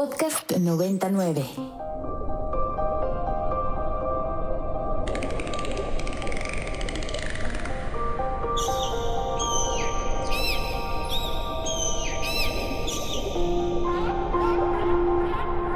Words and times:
Podcast 0.00 0.52
99. 0.52 1.44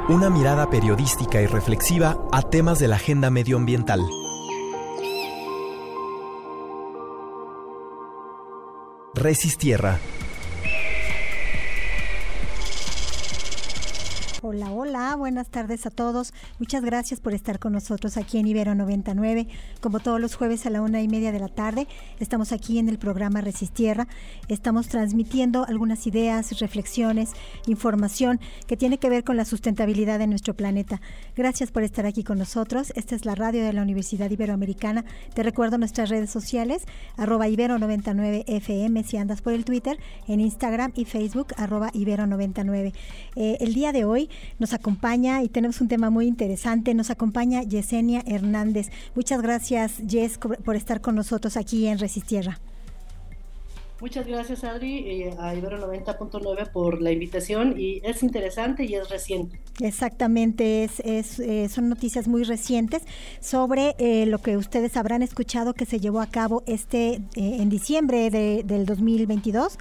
Una 0.09 0.31
mirada 0.31 0.71
periodística 0.71 1.39
y 1.39 1.45
reflexiva 1.45 2.17
a 2.31 2.41
temas 2.41 2.79
de 2.79 2.87
la 2.87 2.95
agenda 2.95 3.29
medioambiental. 3.29 3.99
Resistierra 9.13 9.99
Hola, 14.55 14.71
hola, 14.71 15.15
buenas 15.17 15.49
tardes 15.49 15.85
a 15.85 15.89
todos. 15.89 16.33
Muchas 16.59 16.81
gracias 16.81 17.19
por 17.19 17.33
estar 17.33 17.59
con 17.59 17.73
nosotros 17.73 18.15
aquí 18.15 18.37
en 18.37 18.47
Ibero 18.47 18.73
99. 18.73 19.49
Como 19.81 19.99
todos 19.99 20.21
los 20.21 20.35
jueves 20.35 20.65
a 20.65 20.69
la 20.69 20.81
una 20.81 21.01
y 21.01 21.09
media 21.09 21.33
de 21.33 21.39
la 21.39 21.49
tarde, 21.49 21.89
estamos 22.21 22.53
aquí 22.53 22.79
en 22.79 22.87
el 22.87 22.97
programa 22.97 23.41
Resistierra. 23.41 24.07
Estamos 24.47 24.87
transmitiendo 24.87 25.65
algunas 25.65 26.07
ideas, 26.07 26.57
reflexiones, 26.61 27.33
información 27.67 28.39
que 28.65 28.77
tiene 28.77 28.97
que 28.97 29.09
ver 29.09 29.25
con 29.25 29.35
la 29.35 29.43
sustentabilidad 29.43 30.19
de 30.19 30.27
nuestro 30.27 30.53
planeta. 30.53 31.01
Gracias 31.35 31.71
por 31.71 31.83
estar 31.83 32.05
aquí 32.05 32.23
con 32.23 32.37
nosotros. 32.37 32.93
Esta 32.95 33.13
es 33.13 33.25
la 33.25 33.35
radio 33.35 33.61
de 33.61 33.73
la 33.73 33.81
Universidad 33.81 34.31
Iberoamericana. 34.31 35.03
Te 35.33 35.43
recuerdo 35.43 35.77
nuestras 35.77 36.07
redes 36.07 36.29
sociales, 36.29 36.85
arroba 37.17 37.49
Ibero99FM 37.49 39.03
si 39.03 39.17
andas 39.17 39.41
por 39.41 39.51
el 39.51 39.65
Twitter, 39.65 39.99
en 40.29 40.39
Instagram 40.39 40.93
y 40.95 41.03
Facebook, 41.03 41.47
arroba 41.57 41.91
Ibero99. 41.91 42.93
Eh, 43.35 43.57
el 43.59 43.73
día 43.73 43.91
de 43.91 44.05
hoy 44.05 44.29
nos 44.59 44.73
acompaña 44.73 45.43
y 45.43 45.49
tenemos 45.49 45.81
un 45.81 45.87
tema 45.87 46.09
muy 46.09 46.27
interesante. 46.27 46.93
Nos 46.93 47.09
acompaña 47.09 47.63
Yesenia 47.63 48.23
Hernández. 48.25 48.89
Muchas 49.15 49.41
gracias, 49.41 49.97
Yes, 49.99 50.37
por 50.37 50.75
estar 50.75 51.01
con 51.01 51.15
nosotros 51.15 51.57
aquí 51.57 51.87
en 51.87 51.99
Resistierra. 51.99 52.59
Muchas 54.01 54.27
gracias 54.27 54.65
Adri 54.65 54.97
eh, 55.09 55.35
a 55.39 55.55
Ibero 55.55 55.79
90.9 55.79 56.69
por 56.71 57.01
la 57.01 57.11
invitación 57.11 57.79
y 57.79 58.01
es 58.03 58.23
interesante 58.23 58.83
y 58.83 58.93
es 58.93 59.09
reciente. 59.09 59.57
Exactamente, 59.79 60.83
es, 60.83 60.99
es 60.99 61.39
eh, 61.39 61.69
son 61.69 61.87
noticias 61.87 62.27
muy 62.27 62.43
recientes 62.43 63.03
sobre 63.39 63.95
eh, 63.97 64.25
lo 64.25 64.39
que 64.39 64.57
ustedes 64.57 64.97
habrán 64.97 65.21
escuchado 65.21 65.73
que 65.73 65.85
se 65.85 66.01
llevó 66.01 66.19
a 66.19 66.27
cabo 66.27 66.61
este 66.65 67.21
en 67.35 67.69
diciembre 67.69 68.29
de, 68.29 68.63
del 68.65 68.85
2022 68.85 69.77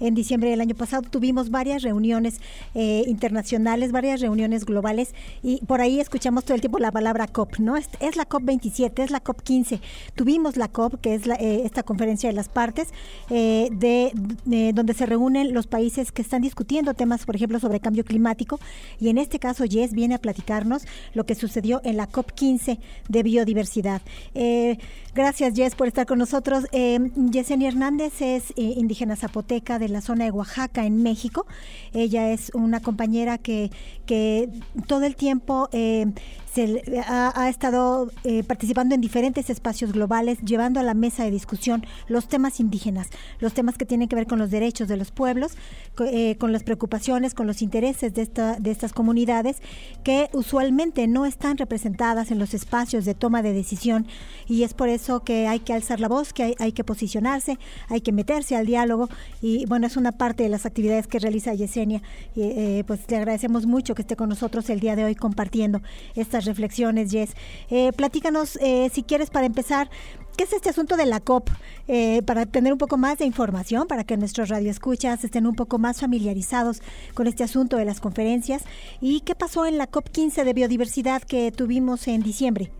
en 0.00 0.14
diciembre 0.14 0.50
del 0.50 0.60
año 0.60 0.74
pasado 0.74 1.02
tuvimos 1.02 1.50
varias 1.50 1.82
reuniones 1.82 2.40
eh, 2.74 3.04
internacionales, 3.06 3.92
varias 3.92 4.20
reuniones 4.20 4.64
globales 4.64 5.14
y 5.42 5.60
por 5.66 5.80
ahí 5.80 6.00
escuchamos 6.00 6.44
todo 6.44 6.54
el 6.54 6.60
tiempo 6.60 6.78
la 6.78 6.92
palabra 6.92 7.26
COP, 7.26 7.58
¿no? 7.58 7.76
Es, 7.76 7.88
la 8.16 8.24
COP 8.24 8.44
27, 8.44 9.02
es 9.02 9.10
la 9.10 9.20
COP 9.20 9.42
15. 9.42 9.80
Tuvimos 10.14 10.56
la 10.56 10.68
COP, 10.68 11.00
que 11.00 11.14
es 11.14 11.26
eh, 11.26 11.62
esta 11.64 11.82
conferencia 11.82 12.28
de 12.28 12.34
las 12.34 12.48
partes, 12.48 12.88
eh, 13.30 13.68
de, 13.72 14.12
donde 14.72 14.94
se 14.94 15.06
reúnen 15.06 15.52
los 15.52 15.66
países 15.66 16.12
que 16.12 16.22
están 16.22 16.42
discutiendo 16.42 16.94
temas, 16.94 17.24
por 17.24 17.36
ejemplo, 17.36 17.58
sobre 17.58 17.80
cambio 17.80 18.04
climático. 18.04 18.60
Y 19.00 19.08
en 19.08 19.18
este 19.18 19.38
caso, 19.38 19.64
Jess 19.68 19.92
viene 19.92 20.14
a 20.14 20.18
platicarnos 20.18 20.86
lo 21.14 21.24
que 21.24 21.34
sucedió 21.34 21.80
en 21.84 21.96
la 21.96 22.06
COP 22.06 22.32
15 22.32 22.78
de 23.08 23.22
biodiversidad. 23.22 24.02
gracias, 25.14 25.54
Jess, 25.54 25.74
por 25.74 25.88
estar 25.88 26.06
con 26.06 26.18
nosotros. 26.18 26.64
Yesenia 26.72 27.68
Hernández 27.68 28.20
es 28.20 28.52
indígena 28.56 29.16
zapoteca 29.16 29.78
de 29.78 29.83
la 29.90 30.00
zona 30.00 30.24
de 30.24 30.30
Oaxaca, 30.30 30.84
en 30.84 31.02
México. 31.02 31.46
Ella 31.92 32.30
es 32.30 32.50
una 32.54 32.80
compañera 32.80 33.38
que, 33.38 33.70
que 34.06 34.48
todo 34.86 35.04
el 35.04 35.16
tiempo 35.16 35.68
eh, 35.72 36.06
se 36.54 36.80
ha, 37.08 37.48
estado 37.48 38.10
eh, 38.22 38.44
participando 38.44 38.94
en 38.94 39.00
diferentes 39.00 39.50
espacios 39.50 39.92
globales, 39.92 40.38
llevando 40.38 40.78
a 40.78 40.84
la 40.84 40.94
mesa 40.94 41.24
de 41.24 41.32
discusión 41.32 41.84
los 42.06 42.28
temas 42.28 42.60
indígenas, 42.60 43.08
los 43.40 43.54
temas 43.54 43.76
que 43.76 43.84
tienen 43.84 44.08
que 44.08 44.14
ver 44.14 44.28
con 44.28 44.38
los 44.38 44.52
derechos 44.52 44.86
de 44.86 44.96
los 44.96 45.10
pueblos, 45.10 45.56
eh, 46.00 46.36
con 46.36 46.52
las 46.52 46.62
preocupaciones, 46.62 47.34
con 47.34 47.48
los 47.48 47.60
intereses 47.60 48.14
de, 48.14 48.22
esta, 48.22 48.56
de 48.60 48.70
estas 48.70 48.92
comunidades 48.92 49.60
que 50.04 50.30
usualmente 50.32 51.08
no 51.08 51.26
están 51.26 51.56
representadas 51.56 52.30
en 52.30 52.38
los 52.38 52.54
espacios 52.54 53.04
de 53.04 53.14
toma 53.14 53.42
de 53.42 53.52
decisión. 53.52 54.06
Y 54.46 54.62
es 54.62 54.74
por 54.74 54.88
eso 54.88 55.24
que 55.24 55.48
hay 55.48 55.58
que 55.58 55.72
alzar 55.72 55.98
la 55.98 56.08
voz, 56.08 56.32
que 56.32 56.54
hay, 56.58 56.72
que 56.72 56.84
posicionarse, 56.84 57.58
hay 57.88 58.00
que 58.00 58.12
meterse 58.12 58.54
al 58.54 58.66
diálogo. 58.66 59.08
Y 59.42 59.66
bueno, 59.66 59.88
es 59.88 59.96
una 59.96 60.12
parte 60.12 60.44
de 60.44 60.50
las 60.50 60.66
actividades 60.66 61.08
que 61.08 61.18
realiza 61.18 61.52
Yesenia. 61.52 62.00
Y 62.36 62.42
eh, 62.42 62.84
pues 62.86 63.00
le 63.08 63.16
agradecemos 63.16 63.66
mucho 63.66 63.96
que 63.96 64.02
esté 64.02 64.14
con 64.14 64.28
nosotros 64.28 64.70
el 64.70 64.78
día 64.78 64.94
de 64.94 65.04
hoy 65.04 65.16
compartiendo 65.16 65.82
estas 66.14 66.43
reflexiones, 66.44 67.10
Jess. 67.10 67.34
Eh, 67.70 67.92
platícanos, 67.92 68.56
eh, 68.60 68.90
si 68.92 69.02
quieres, 69.02 69.30
para 69.30 69.46
empezar, 69.46 69.90
¿qué 70.36 70.44
es 70.44 70.52
este 70.52 70.68
asunto 70.68 70.96
de 70.96 71.06
la 71.06 71.20
COP? 71.20 71.50
Eh, 71.88 72.22
para 72.22 72.46
tener 72.46 72.72
un 72.72 72.78
poco 72.78 72.96
más 72.96 73.18
de 73.18 73.24
información, 73.24 73.86
para 73.86 74.04
que 74.04 74.16
nuestros 74.16 74.48
radioescuchas 74.48 75.24
estén 75.24 75.46
un 75.46 75.54
poco 75.54 75.78
más 75.78 76.00
familiarizados 76.00 76.82
con 77.14 77.26
este 77.26 77.44
asunto 77.44 77.76
de 77.76 77.84
las 77.84 78.00
conferencias. 78.00 78.64
¿Y 79.00 79.20
qué 79.20 79.34
pasó 79.34 79.66
en 79.66 79.78
la 79.78 79.86
COP 79.86 80.08
15 80.08 80.44
de 80.44 80.52
biodiversidad 80.52 81.22
que 81.22 81.52
tuvimos 81.52 82.08
en 82.08 82.22
diciembre? 82.22 82.70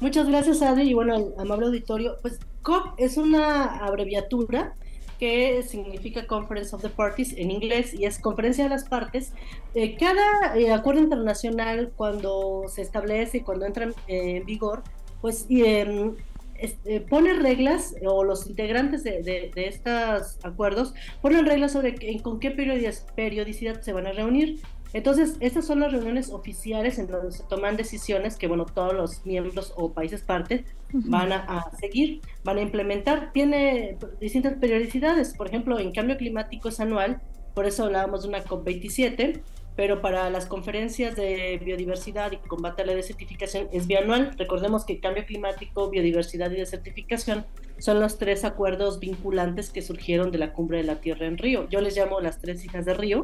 Muchas 0.00 0.28
gracias, 0.28 0.62
Adri, 0.62 0.88
y 0.88 0.94
bueno, 0.94 1.28
amable 1.38 1.66
auditorio. 1.66 2.16
Pues 2.22 2.38
COP 2.62 2.94
es 2.98 3.16
una 3.16 3.76
abreviatura 3.84 4.74
que 5.20 5.62
significa 5.62 6.26
Conference 6.26 6.74
of 6.74 6.80
the 6.80 6.88
Parties 6.88 7.34
en 7.36 7.50
inglés 7.50 7.92
y 7.92 8.06
es 8.06 8.18
conferencia 8.18 8.64
de 8.64 8.70
las 8.70 8.88
partes. 8.88 9.34
Eh, 9.74 9.96
cada 9.96 10.56
eh, 10.56 10.72
acuerdo 10.72 11.02
internacional 11.02 11.92
cuando 11.94 12.64
se 12.68 12.80
establece 12.80 13.38
y 13.38 13.40
cuando 13.42 13.66
entra 13.66 13.90
en 14.08 14.46
vigor, 14.46 14.82
pues 15.20 15.44
em, 15.50 16.16
este, 16.58 17.02
pone 17.02 17.34
reglas 17.34 17.94
o 18.02 18.24
los 18.24 18.46
integrantes 18.46 19.04
de, 19.04 19.50
estos 19.56 20.38
acuerdos 20.42 20.94
ponen 21.20 21.44
reglas 21.44 21.72
sobre 21.72 21.94
con 22.22 22.40
qué 22.40 22.50
periodicidad 22.50 23.82
se 23.82 23.92
van 23.92 24.06
a 24.06 24.12
reunir. 24.12 24.60
Entonces, 24.92 25.36
estas 25.40 25.66
son 25.66 25.80
las 25.80 25.92
reuniones 25.92 26.30
oficiales 26.30 26.98
en 26.98 27.06
donde 27.06 27.32
se 27.32 27.44
toman 27.44 27.76
decisiones 27.76 28.36
que, 28.36 28.48
bueno, 28.48 28.66
todos 28.66 28.92
los 28.92 29.24
miembros 29.24 29.72
o 29.76 29.92
países 29.92 30.22
parte 30.22 30.64
van 30.92 31.32
a, 31.32 31.70
seguir, 31.78 32.20
van 32.42 32.58
a 32.58 32.62
implementar. 32.62 33.32
Tiene 33.32 33.96
distintas 34.20 34.54
periodicidades, 34.54 35.34
por 35.34 35.46
ejemplo, 35.46 35.78
en 35.78 35.92
cambio 35.92 36.16
climático 36.16 36.68
es 36.68 36.80
anual, 36.80 37.20
por 37.54 37.66
eso 37.66 37.84
hablábamos 37.84 38.22
de 38.22 38.28
una 38.28 38.44
COP27, 38.44 39.40
pero 39.76 40.02
para 40.02 40.28
las 40.28 40.46
conferencias 40.46 41.14
de 41.14 41.60
biodiversidad 41.64 42.32
y 42.32 42.36
combate 42.36 42.82
a 42.82 42.86
la 42.86 42.94
desertificación 42.94 43.68
es 43.72 43.86
bianual. 43.86 44.32
Recordemos 44.36 44.84
que 44.84 44.98
cambio 44.98 45.24
climático, 45.24 45.88
biodiversidad 45.88 46.50
y 46.50 46.56
desertificación 46.56 47.46
son 47.78 48.00
los 48.00 48.18
tres 48.18 48.44
acuerdos 48.44 48.98
vinculantes 48.98 49.70
que 49.70 49.80
surgieron 49.80 50.32
de 50.32 50.38
la 50.38 50.52
cumbre 50.52 50.78
de 50.78 50.84
la 50.84 50.96
Tierra 50.96 51.26
en 51.26 51.38
Río. 51.38 51.68
Yo 51.70 51.80
les 51.80 51.96
llamo 51.96 52.20
las 52.20 52.40
tres 52.40 52.64
hijas 52.64 52.84
de 52.84 52.94
Río 52.94 53.22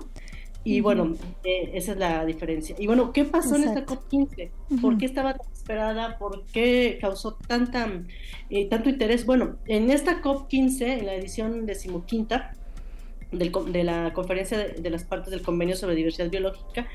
y 0.67 0.81
bueno, 0.81 1.15
eh, 1.45 1.71
esa 1.75 1.93
es 1.93 1.99
la 1.99 2.25
diferencia. 2.25 2.75
Y 2.77 2.89
bueno, 2.89 3.13
¿qué 3.13 3.25
pasó 3.25 3.55
en 3.55 3.63
esta 3.63 3.87
COP15? 3.87 4.51
¿Por 4.81 4.99
qué 4.99 5.07
estaba 5.07 5.35
tan 5.35 5.53
esperada? 5.53 6.19
¿Por 6.19 6.45
qué 6.47 6.99
causó 7.01 7.35
tanta, 7.47 7.89
eh, 8.51 8.69
tanto 8.69 8.89
interés? 8.91 9.25
Bueno, 9.25 9.59
en 9.67 9.93
esta 9.93 10.21
COP15, 10.21 10.99
en 10.99 11.07
la 11.07 11.15
edición 11.15 11.67
decimoquinta 11.67 12.53
del, 13.31 13.53
de 13.69 13.85
la 13.85 14.13
conferencia 14.13 14.59
de, 14.59 14.91
las 14.91 15.05
partes 15.05 15.31
del 15.31 15.43
convenio 15.43 15.77
sobre 15.77 15.95
diversidad 15.95 16.31
biológica, 16.31 16.89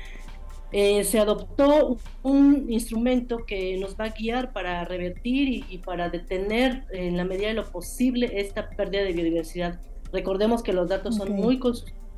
eh, 0.70 1.02
se 1.04 1.18
adoptó 1.18 1.96
un 2.22 2.70
instrumento 2.70 3.46
que 3.46 3.78
nos 3.78 3.98
va 3.98 4.04
a 4.04 4.08
guiar 4.10 4.52
para 4.52 4.84
revertir 4.84 5.64
y, 5.66 5.78
para 5.78 6.10
detener 6.10 6.84
en 6.92 7.16
la 7.16 7.24
medida 7.24 7.48
de 7.48 7.54
lo 7.54 7.72
posible 7.72 8.32
esta 8.34 8.68
pérdida 8.68 9.02
de 9.02 9.14
biodiversidad. 9.14 9.80
Recordemos 10.12 10.62
que 10.62 10.74
los 10.74 10.90
datos 10.90 11.16
son 11.16 11.32
muy 11.32 11.58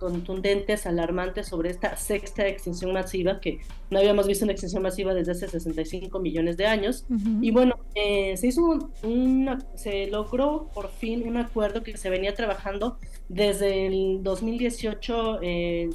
contundentes, 0.04 0.84
alarmantes 0.84 1.48
sobre 1.48 1.70
esta 1.70 1.96
sexta 1.96 2.46
extinción 2.46 2.92
masiva, 2.92 3.40
que 3.40 3.60
no 3.88 3.98
habíamos 3.98 4.26
visto 4.26 4.44
una 4.44 4.52
extinción 4.52 4.82
masiva 4.82 5.14
desde 5.14 5.32
hace 5.32 5.48
65 5.48 6.20
millones 6.20 6.58
de 6.58 6.66
años. 6.66 7.06
Y 7.40 7.50
bueno, 7.50 7.76
eh, 7.94 8.36
se 8.36 8.48
hizo 8.48 8.90
una, 9.02 9.64
se 9.76 10.08
logró 10.08 10.68
por 10.74 10.90
fin 10.90 11.26
un 11.26 11.38
acuerdo 11.38 11.82
que 11.82 11.96
se 11.96 12.10
venía 12.10 12.34
trabajando 12.34 12.98
desde 13.30 13.86
el 13.86 14.22
2018, 14.22 15.38
eh, 15.40 15.88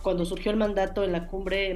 cuando 0.00 0.24
surgió 0.24 0.52
el 0.52 0.58
mandato 0.58 1.02
en 1.02 1.10
la 1.10 1.26
cumbre, 1.26 1.70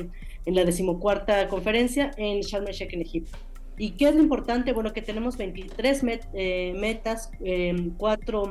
en 0.47 0.55
la 0.55 0.65
decimocuarta 0.65 1.49
conferencia 1.49 2.13
en 2.17 2.43
Sharm 2.43 2.69
el 2.69 2.75
Sheikh, 2.75 2.93
en 2.93 3.03
Egipto. 3.03 3.37
¿Y 3.79 3.93
qué 3.93 4.11
es 4.11 4.15
lo 4.15 4.23
importante? 4.23 4.73
Bueno, 4.73 4.93
que 4.93 5.03
tenemos 5.03 5.37
23 5.37 6.05
eh, 6.35 6.73
metas, 6.79 7.33
cuatro 7.97 8.49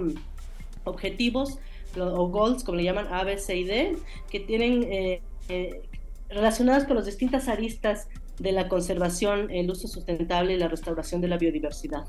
objetivos 0.84 1.60
o 1.98 2.28
goals, 2.28 2.64
como 2.64 2.78
le 2.78 2.84
llaman 2.84 3.08
A, 3.12 3.24
B, 3.24 3.38
C 3.38 3.58
y 3.58 3.64
D, 3.64 3.98
que 4.30 4.40
tienen 4.40 4.84
eh, 4.84 5.22
eh, 5.50 5.82
relacionadas 6.30 6.86
con 6.86 6.96
las 6.96 7.06
distintas 7.06 7.48
aristas 7.48 8.08
de 8.40 8.52
la 8.52 8.70
conservación, 8.70 9.52
el 9.52 9.70
uso 9.70 9.88
sustentable 9.88 10.54
y 10.54 10.58
la 10.58 10.68
restauración 10.68 11.20
de 11.22 11.28
la 11.28 11.38
biodiversidad. 11.38 12.06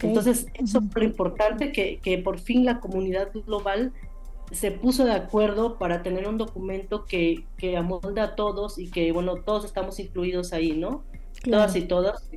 Entonces, 0.00 0.46
es 0.54 0.70
súper 0.70 1.02
importante 1.02 1.72
que, 1.72 1.98
que, 1.98 2.18
por 2.18 2.38
fin 2.38 2.64
la 2.64 2.78
comunidad 2.78 3.32
global 3.32 3.92
se 4.52 4.70
puso 4.70 5.04
de 5.04 5.12
acuerdo 5.12 5.78
para 5.78 6.02
tener 6.02 6.28
un 6.28 6.38
documento 6.38 7.04
que, 7.04 7.44
que 7.56 7.76
amolda 7.76 8.22
a 8.22 8.34
todos 8.36 8.78
y 8.78 8.90
que, 8.90 9.10
bueno, 9.10 9.36
todos 9.36 9.64
estamos 9.64 9.98
incluidos 9.98 10.52
ahí, 10.52 10.72
¿no? 10.72 11.02
Todas 11.42 11.74
y 11.74 11.82
todas, 11.82 12.30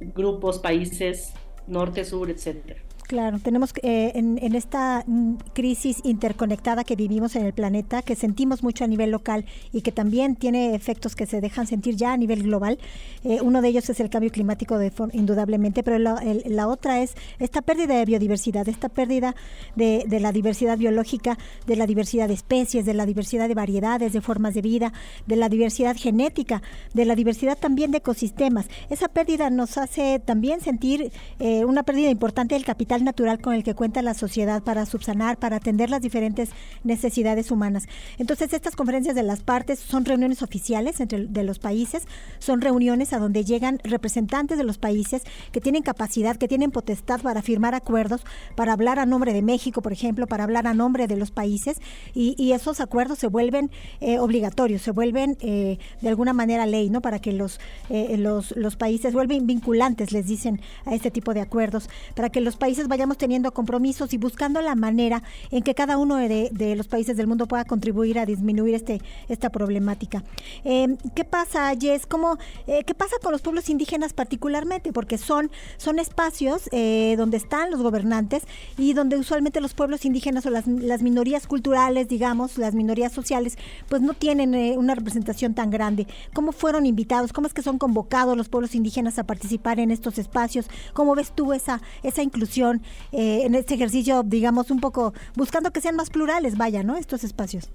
grupos, 0.00 0.58
países, 0.58 1.32
norte, 1.66 2.04
sur, 2.04 2.28
etcétera. 2.30 2.82
Claro, 3.12 3.38
tenemos 3.40 3.74
eh, 3.82 4.12
en, 4.14 4.54
esta 4.54 5.04
mm, 5.06 5.34
crisis 5.52 6.00
interconectada 6.02 6.82
que 6.82 6.96
vivimos 6.96 7.36
en 7.36 7.44
el 7.44 7.52
planeta, 7.52 8.00
que 8.00 8.16
sentimos 8.16 8.62
mucho 8.62 8.84
a 8.84 8.86
nivel 8.86 9.10
local 9.10 9.44
y 9.70 9.82
que 9.82 9.92
también 9.92 10.34
tiene 10.34 10.74
efectos 10.74 11.14
que 11.14 11.26
se 11.26 11.42
dejan 11.42 11.66
sentir 11.66 11.94
ya 11.94 12.14
a 12.14 12.16
nivel 12.16 12.42
global. 12.42 12.78
Eh, 13.22 13.40
uno 13.42 13.60
de 13.60 13.68
ellos 13.68 13.90
es 13.90 14.00
el 14.00 14.08
cambio 14.08 14.30
climático, 14.30 14.78
de 14.78 14.90
indudablemente, 15.12 15.82
pero 15.82 15.98
la, 15.98 16.68
otra 16.68 17.02
es 17.02 17.14
esta 17.38 17.60
pérdida 17.60 17.96
de 17.96 18.06
biodiversidad, 18.06 18.66
esta 18.66 18.88
pérdida 18.88 19.36
de, 19.76 20.06
la 20.18 20.32
diversidad 20.32 20.78
biológica, 20.78 21.36
de 21.66 21.76
la 21.76 21.86
diversidad 21.86 22.28
de 22.28 22.34
especies, 22.34 22.86
de 22.86 22.94
la 22.94 23.04
diversidad 23.04 23.46
de 23.46 23.54
variedades, 23.54 24.14
de 24.14 24.22
formas 24.22 24.54
de 24.54 24.62
vida, 24.62 24.94
de 25.26 25.36
la 25.36 25.50
diversidad 25.50 25.98
genética, 25.98 26.62
de 26.94 27.04
la 27.04 27.14
diversidad 27.14 27.58
también 27.58 27.90
de 27.90 27.98
ecosistemas. 27.98 28.68
Esa 28.88 29.08
pérdida 29.08 29.50
nos 29.50 29.76
hace 29.76 30.18
también 30.18 30.62
sentir 30.62 31.12
eh, 31.40 31.66
una 31.66 31.82
pérdida 31.82 32.08
importante 32.08 32.54
del 32.54 32.64
capital 32.64 33.01
natural 33.04 33.40
con 33.40 33.54
el 33.54 33.62
que 33.62 33.74
cuenta 33.74 34.02
la 34.02 34.14
sociedad 34.14 34.62
para 34.62 34.86
subsanar, 34.86 35.38
para 35.38 35.56
atender 35.56 35.90
las 35.90 36.02
diferentes 36.02 36.50
necesidades 36.84 37.50
humanas. 37.50 37.84
Entonces, 38.18 38.52
estas 38.52 38.76
conferencias 38.76 39.14
de 39.14 39.22
las 39.22 39.40
partes 39.40 39.78
son 39.78 40.04
reuniones 40.04 40.42
oficiales 40.42 41.00
entre 41.00 41.26
de 41.26 41.44
los 41.44 41.58
países, 41.58 42.06
son 42.38 42.60
reuniones 42.60 43.12
a 43.12 43.18
donde 43.18 43.44
llegan 43.44 43.80
representantes 43.84 44.58
de 44.58 44.64
los 44.64 44.78
países 44.78 45.22
que 45.50 45.60
tienen 45.60 45.82
capacidad, 45.82 46.36
que 46.36 46.48
tienen 46.48 46.70
potestad 46.70 47.20
para 47.20 47.42
firmar 47.42 47.74
acuerdos, 47.74 48.22
para 48.56 48.72
hablar 48.72 48.98
a 48.98 49.06
nombre 49.06 49.32
de 49.32 49.42
México, 49.42 49.82
por 49.82 49.92
ejemplo, 49.92 50.26
para 50.26 50.44
hablar 50.44 50.66
a 50.66 50.74
nombre 50.74 51.06
de 51.06 51.16
los 51.16 51.30
países, 51.30 51.78
y, 52.14 52.52
esos 52.52 52.80
acuerdos 52.80 53.18
se 53.18 53.28
vuelven 53.28 53.70
eh, 54.00 54.18
obligatorios, 54.18 54.82
se 54.82 54.90
vuelven 54.90 55.38
eh, 55.40 55.78
de 56.02 56.08
alguna 56.08 56.34
manera 56.34 56.66
ley, 56.66 56.90
¿no? 56.90 57.00
Para 57.00 57.18
que 57.18 57.32
los, 57.32 57.60
eh, 57.88 58.16
los, 58.18 58.54
los 58.56 58.76
países 58.76 59.14
vuelven 59.14 59.46
vinculantes, 59.46 60.12
les 60.12 60.26
dicen 60.26 60.60
a 60.84 60.94
este 60.94 61.10
tipo 61.10 61.32
de 61.32 61.40
acuerdos, 61.40 61.88
para 62.14 62.28
que 62.28 62.42
los 62.42 62.56
países 62.56 62.88
vayamos 62.92 63.16
teniendo 63.16 63.54
compromisos 63.54 64.12
y 64.12 64.18
buscando 64.18 64.60
la 64.60 64.74
manera 64.74 65.22
en 65.50 65.62
que 65.62 65.74
cada 65.74 65.96
uno 65.96 66.16
de, 66.16 66.74
los 66.76 66.88
países 66.88 67.16
del 67.16 67.26
mundo 67.26 67.46
pueda 67.46 67.64
contribuir 67.64 68.18
a 68.18 68.26
disminuir 68.26 68.74
este 68.74 69.00
esta 69.30 69.48
problemática. 69.48 70.22
Eh, 70.62 70.98
¿Qué 71.14 71.24
pasa, 71.24 71.72
Jess? 71.74 72.04
¿Cómo, 72.06 72.36
eh, 72.66 72.84
¿Qué 72.84 72.94
pasa 72.94 73.16
con 73.22 73.32
los 73.32 73.40
pueblos 73.40 73.70
indígenas 73.70 74.12
particularmente? 74.12 74.92
Porque 74.92 75.16
son, 75.16 75.50
son 75.78 75.98
espacios 75.98 76.68
eh, 76.70 77.14
donde 77.16 77.38
están 77.38 77.70
los 77.70 77.80
gobernantes 77.80 78.42
y 78.76 78.92
donde 78.92 79.16
usualmente 79.16 79.62
los 79.62 79.72
pueblos 79.72 80.04
indígenas 80.04 80.44
o 80.44 80.50
las, 80.50 80.66
las 80.66 81.02
minorías 81.02 81.46
culturales, 81.46 82.08
digamos, 82.08 82.58
las 82.58 82.74
minorías 82.74 83.12
sociales, 83.12 83.56
pues 83.88 84.02
no 84.02 84.12
tienen 84.12 84.54
una 84.78 84.94
representación 84.94 85.54
tan 85.54 85.70
grande. 85.70 86.06
¿Cómo 86.34 86.52
fueron 86.52 86.84
invitados? 86.84 87.32
¿Cómo 87.32 87.46
es 87.46 87.54
que 87.54 87.62
son 87.62 87.78
convocados 87.78 88.36
los 88.36 88.50
pueblos 88.50 88.74
indígenas 88.74 89.18
a 89.18 89.24
participar 89.24 89.80
en 89.80 89.90
estos 89.90 90.18
espacios? 90.18 90.68
¿Cómo 90.92 91.14
ves 91.14 91.32
tú 91.34 91.54
esa, 91.54 91.80
esa 92.02 92.22
inclusión 92.22 92.71
eh, 93.12 93.42
en 93.44 93.54
este 93.54 93.74
ejercicio, 93.74 94.22
digamos, 94.22 94.70
un 94.70 94.80
poco 94.80 95.12
buscando 95.34 95.72
que 95.72 95.80
sean 95.80 95.96
más 95.96 96.10
plurales, 96.10 96.56
vaya, 96.56 96.82
¿no? 96.82 96.96
Estos 96.96 97.24
espacios. 97.24 97.70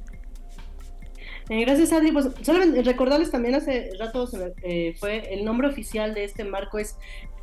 Eh, 1.49 1.61
gracias, 1.61 1.93
Adri. 1.93 2.11
Pues 2.11 2.27
solamente 2.41 2.81
recordarles 2.83 3.31
también 3.31 3.55
hace 3.55 3.91
rato 3.99 4.29
eh, 4.63 4.95
fue 4.99 5.33
el 5.33 5.45
nombre 5.45 5.67
oficial 5.67 6.13
de 6.13 6.25
este 6.25 6.43
marco 6.43 6.77
es 6.77 6.97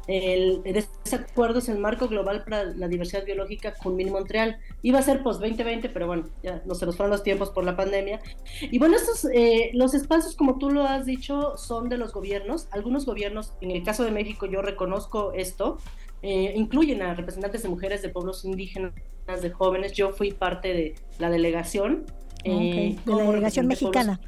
el, 0.07 0.63
de 0.63 0.81
este 0.81 1.17
acuerdo 1.17 1.61
es 1.61 1.69
el 1.71 1.79
marco 1.79 2.09
global 2.09 2.45
para 2.45 2.65
la 2.65 2.89
diversidad 2.89 3.25
biológica 3.25 3.73
con 3.75 3.97
Montreal. 3.97 4.59
Iba 4.83 4.99
a 4.99 5.03
ser 5.03 5.23
post 5.23 5.41
2020, 5.41 5.89
pero 5.89 6.07
bueno, 6.07 6.29
ya 6.43 6.63
no 6.67 6.75
se 6.75 6.85
nos 6.85 6.97
fueron 6.97 7.11
los 7.11 7.23
tiempos 7.23 7.49
por 7.49 7.65
la 7.65 7.75
pandemia. 7.75 8.21
Y 8.61 8.79
bueno, 8.79 8.97
estos, 8.97 9.27
los 9.73 9.95
espacios, 9.95 10.37
como 10.37 10.59
tú 10.59 10.71
lo 10.71 10.83
has 10.83 11.07
dicho, 11.07 11.57
son 11.57 11.89
de 11.89 11.97
los 11.97 12.13
gobiernos. 12.13 12.69
Algunos 12.71 13.07
gobiernos, 13.07 13.55
en 13.63 13.71
el 13.71 13.83
caso 13.83 14.05
de 14.05 14.11
México, 14.11 14.45
yo 14.45 14.61
reconozco 14.61 15.33
esto, 15.33 15.79
eh, 16.27 16.55
incluyen 16.57 17.03
a 17.03 17.13
representantes 17.13 17.63
de 17.63 17.69
mujeres 17.69 18.01
de 18.01 18.09
pueblos 18.09 18.47
indígenas, 18.47 18.95
de 19.43 19.51
jóvenes. 19.51 19.93
Yo 19.93 20.11
fui 20.11 20.33
parte 20.33 20.73
de 20.73 20.95
la 21.19 21.29
delegación. 21.29 22.07
Eh, 22.45 22.97
de 23.05 23.13
la 23.13 23.25
delegación 23.25 23.67
mexicana. 23.67 24.19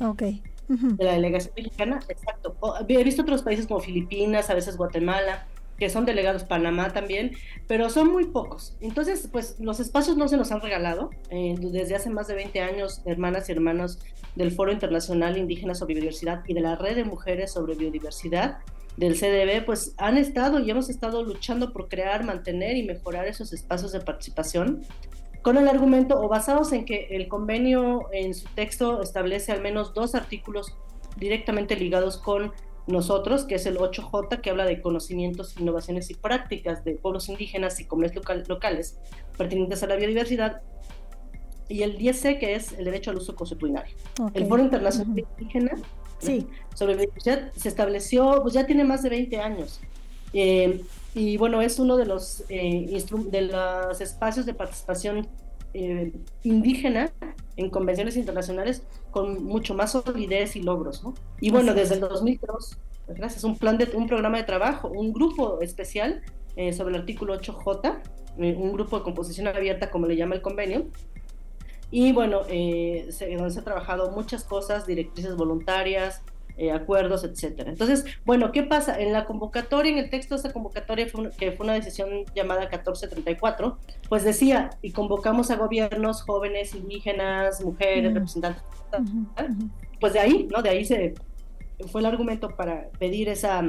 Okay. 0.00 0.44
De 0.68 1.04
la 1.04 1.14
delegación 1.14 1.52
mexicana, 1.56 1.98
exacto. 2.08 2.54
He 2.88 3.02
visto 3.02 3.22
otros 3.22 3.42
países 3.42 3.66
como 3.66 3.80
Filipinas, 3.80 4.48
a 4.48 4.54
veces 4.54 4.76
Guatemala, 4.76 5.48
que 5.76 5.90
son 5.90 6.04
delegados, 6.04 6.44
Panamá 6.44 6.92
también, 6.92 7.32
pero 7.66 7.90
son 7.90 8.12
muy 8.12 8.26
pocos. 8.26 8.76
Entonces, 8.80 9.28
pues 9.32 9.56
los 9.58 9.80
espacios 9.80 10.16
no 10.16 10.28
se 10.28 10.36
nos 10.36 10.52
han 10.52 10.60
regalado. 10.60 11.10
Eh, 11.30 11.56
desde 11.58 11.96
hace 11.96 12.10
más 12.10 12.28
de 12.28 12.34
20 12.34 12.60
años, 12.60 13.02
hermanas 13.06 13.48
y 13.48 13.52
hermanos 13.52 13.98
del 14.36 14.52
Foro 14.52 14.70
Internacional 14.70 15.36
Indígena 15.36 15.74
sobre 15.74 15.94
Biodiversidad 15.94 16.44
y 16.46 16.54
de 16.54 16.60
la 16.60 16.76
Red 16.76 16.94
de 16.94 17.04
Mujeres 17.04 17.50
sobre 17.50 17.74
Biodiversidad, 17.74 18.58
del 19.00 19.14
CDB, 19.14 19.64
pues 19.64 19.94
han 19.96 20.18
estado 20.18 20.58
y 20.58 20.70
hemos 20.70 20.90
estado 20.90 21.22
luchando 21.24 21.72
por 21.72 21.88
crear, 21.88 22.22
mantener 22.22 22.76
y 22.76 22.82
mejorar 22.82 23.26
esos 23.26 23.54
espacios 23.54 23.92
de 23.92 24.00
participación 24.00 24.82
con 25.40 25.56
el 25.56 25.68
argumento 25.68 26.20
o 26.20 26.28
basados 26.28 26.70
en 26.74 26.84
que 26.84 27.08
el 27.10 27.26
convenio 27.26 28.12
en 28.12 28.34
su 28.34 28.46
texto 28.50 29.00
establece 29.00 29.52
al 29.52 29.62
menos 29.62 29.94
dos 29.94 30.14
artículos 30.14 30.76
directamente 31.16 31.76
ligados 31.76 32.18
con 32.18 32.52
nosotros, 32.86 33.44
que 33.44 33.54
es 33.54 33.64
el 33.64 33.78
8J, 33.78 34.42
que 34.42 34.50
habla 34.50 34.66
de 34.66 34.82
conocimientos, 34.82 35.58
innovaciones 35.58 36.10
y 36.10 36.14
prácticas 36.14 36.84
de 36.84 36.96
pueblos 36.96 37.30
indígenas 37.30 37.80
y 37.80 37.86
comercios 37.86 38.26
locales 38.48 38.98
pertinentes 39.38 39.82
a 39.82 39.86
la 39.86 39.96
biodiversidad, 39.96 40.60
y 41.68 41.84
el 41.84 41.96
10C, 41.96 42.38
que 42.38 42.54
es 42.54 42.72
el 42.72 42.84
derecho 42.84 43.12
al 43.12 43.16
uso 43.16 43.34
consuetudinario. 43.34 43.94
El 44.34 44.46
Foro 44.46 44.62
Internacional 44.62 45.24
Indígena 45.38 45.72
sí. 46.20 46.46
sobre 46.74 46.94
biodiversidad 46.94 47.52
se 47.54 47.68
estableció, 47.68 48.40
pues 48.42 48.54
ya 48.54 48.66
tiene 48.66 48.84
más 48.84 49.02
de 49.02 49.10
20 49.10 49.38
años. 49.40 49.80
Eh, 50.32 50.82
y 51.14 51.36
bueno, 51.36 51.60
es 51.60 51.78
uno 51.78 51.96
de 51.96 52.06
los, 52.06 52.44
eh, 52.48 53.04
de 53.30 53.42
los 53.42 54.00
espacios 54.00 54.46
de 54.46 54.54
participación 54.54 55.26
eh, 55.74 56.12
indígena 56.44 57.12
en 57.56 57.68
convenciones 57.68 58.16
internacionales 58.16 58.82
con 59.10 59.44
mucho 59.44 59.74
más 59.74 59.92
solidez 59.92 60.56
y 60.56 60.62
logros. 60.62 61.02
¿no? 61.02 61.14
Y 61.40 61.50
bueno, 61.50 61.74
desde 61.74 61.94
el 61.94 62.00
2002, 62.00 62.78
gracias, 63.08 63.44
un 63.44 63.58
plan 63.58 63.76
de 63.76 63.90
un 63.94 64.06
programa 64.06 64.38
de 64.38 64.44
trabajo, 64.44 64.88
un 64.88 65.12
grupo 65.12 65.60
especial 65.60 66.22
sobre 66.72 66.94
el 66.94 67.00
artículo 67.00 67.40
8J, 67.40 68.00
un 68.36 68.72
grupo 68.72 68.98
de 68.98 69.04
composición 69.04 69.48
abierta, 69.48 69.90
como 69.90 70.06
le 70.06 70.16
llama 70.16 70.34
el 70.34 70.42
convenio, 70.42 70.86
y 71.90 72.12
bueno, 72.12 72.42
eh, 72.48 73.08
se, 73.10 73.34
donde 73.34 73.50
se 73.50 73.60
ha 73.60 73.64
trabajado 73.64 74.10
muchas 74.10 74.44
cosas, 74.44 74.86
directrices 74.86 75.36
voluntarias, 75.36 76.22
eh, 76.56 76.72
acuerdos, 76.72 77.24
etcétera. 77.24 77.70
Entonces, 77.70 78.04
bueno, 78.24 78.52
¿qué 78.52 78.62
pasa? 78.62 79.00
En 79.00 79.12
la 79.12 79.24
convocatoria, 79.24 79.92
en 79.92 79.98
el 79.98 80.10
texto 80.10 80.34
de 80.34 80.40
esa 80.40 80.52
convocatoria, 80.52 81.06
que 81.38 81.52
fue 81.52 81.64
una 81.64 81.72
decisión 81.72 82.26
llamada 82.34 82.60
1434, 82.62 83.78
pues 84.08 84.24
decía, 84.24 84.70
y 84.82 84.92
convocamos 84.92 85.50
a 85.50 85.56
gobiernos 85.56 86.22
jóvenes, 86.22 86.74
indígenas, 86.74 87.64
mujeres, 87.64 88.12
representantes, 88.12 88.62
pues 89.98 90.12
de 90.12 90.20
ahí, 90.20 90.48
¿no? 90.50 90.60
De 90.62 90.68
ahí 90.68 90.84
se 90.84 91.14
fue 91.90 92.02
el 92.02 92.06
argumento 92.06 92.54
para 92.56 92.90
pedir 92.98 93.28
esa, 93.28 93.64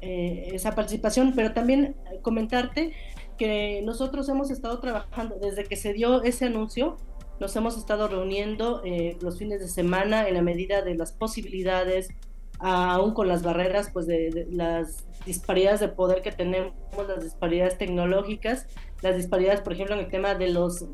eh, 0.00 0.50
esa 0.52 0.76
participación, 0.76 1.32
pero 1.34 1.52
también 1.52 1.96
comentarte 2.22 2.92
que 3.36 3.82
nosotros 3.82 4.28
hemos 4.28 4.50
estado 4.50 4.78
trabajando 4.80 5.36
desde 5.40 5.64
que 5.64 5.76
se 5.76 5.92
dio 5.92 6.22
ese 6.22 6.46
anuncio, 6.46 6.98
nos 7.40 7.54
hemos 7.56 7.76
estado 7.76 8.08
reuniendo 8.08 8.82
eh, 8.84 9.16
los 9.20 9.38
fines 9.38 9.60
de 9.60 9.68
semana 9.68 10.28
en 10.28 10.34
la 10.34 10.42
medida 10.42 10.82
de 10.82 10.94
las 10.94 11.12
posibilidades, 11.12 12.08
aún 12.58 13.14
con 13.14 13.28
las 13.28 13.42
barreras, 13.42 13.90
pues 13.92 14.06
de, 14.06 14.46
las 14.50 15.06
disparidades 15.24 15.80
de 15.80 15.88
poder 15.88 16.22
que 16.22 16.32
tenemos, 16.32 16.72
las 17.06 17.22
disparidades 17.22 17.78
tecnológicas, 17.78 18.66
las 19.02 19.16
disparidades, 19.16 19.60
por 19.60 19.72
ejemplo, 19.72 19.94
en 19.94 20.00
el 20.00 20.10
tema 20.10 20.34
de 20.34 20.48
los 20.48 20.84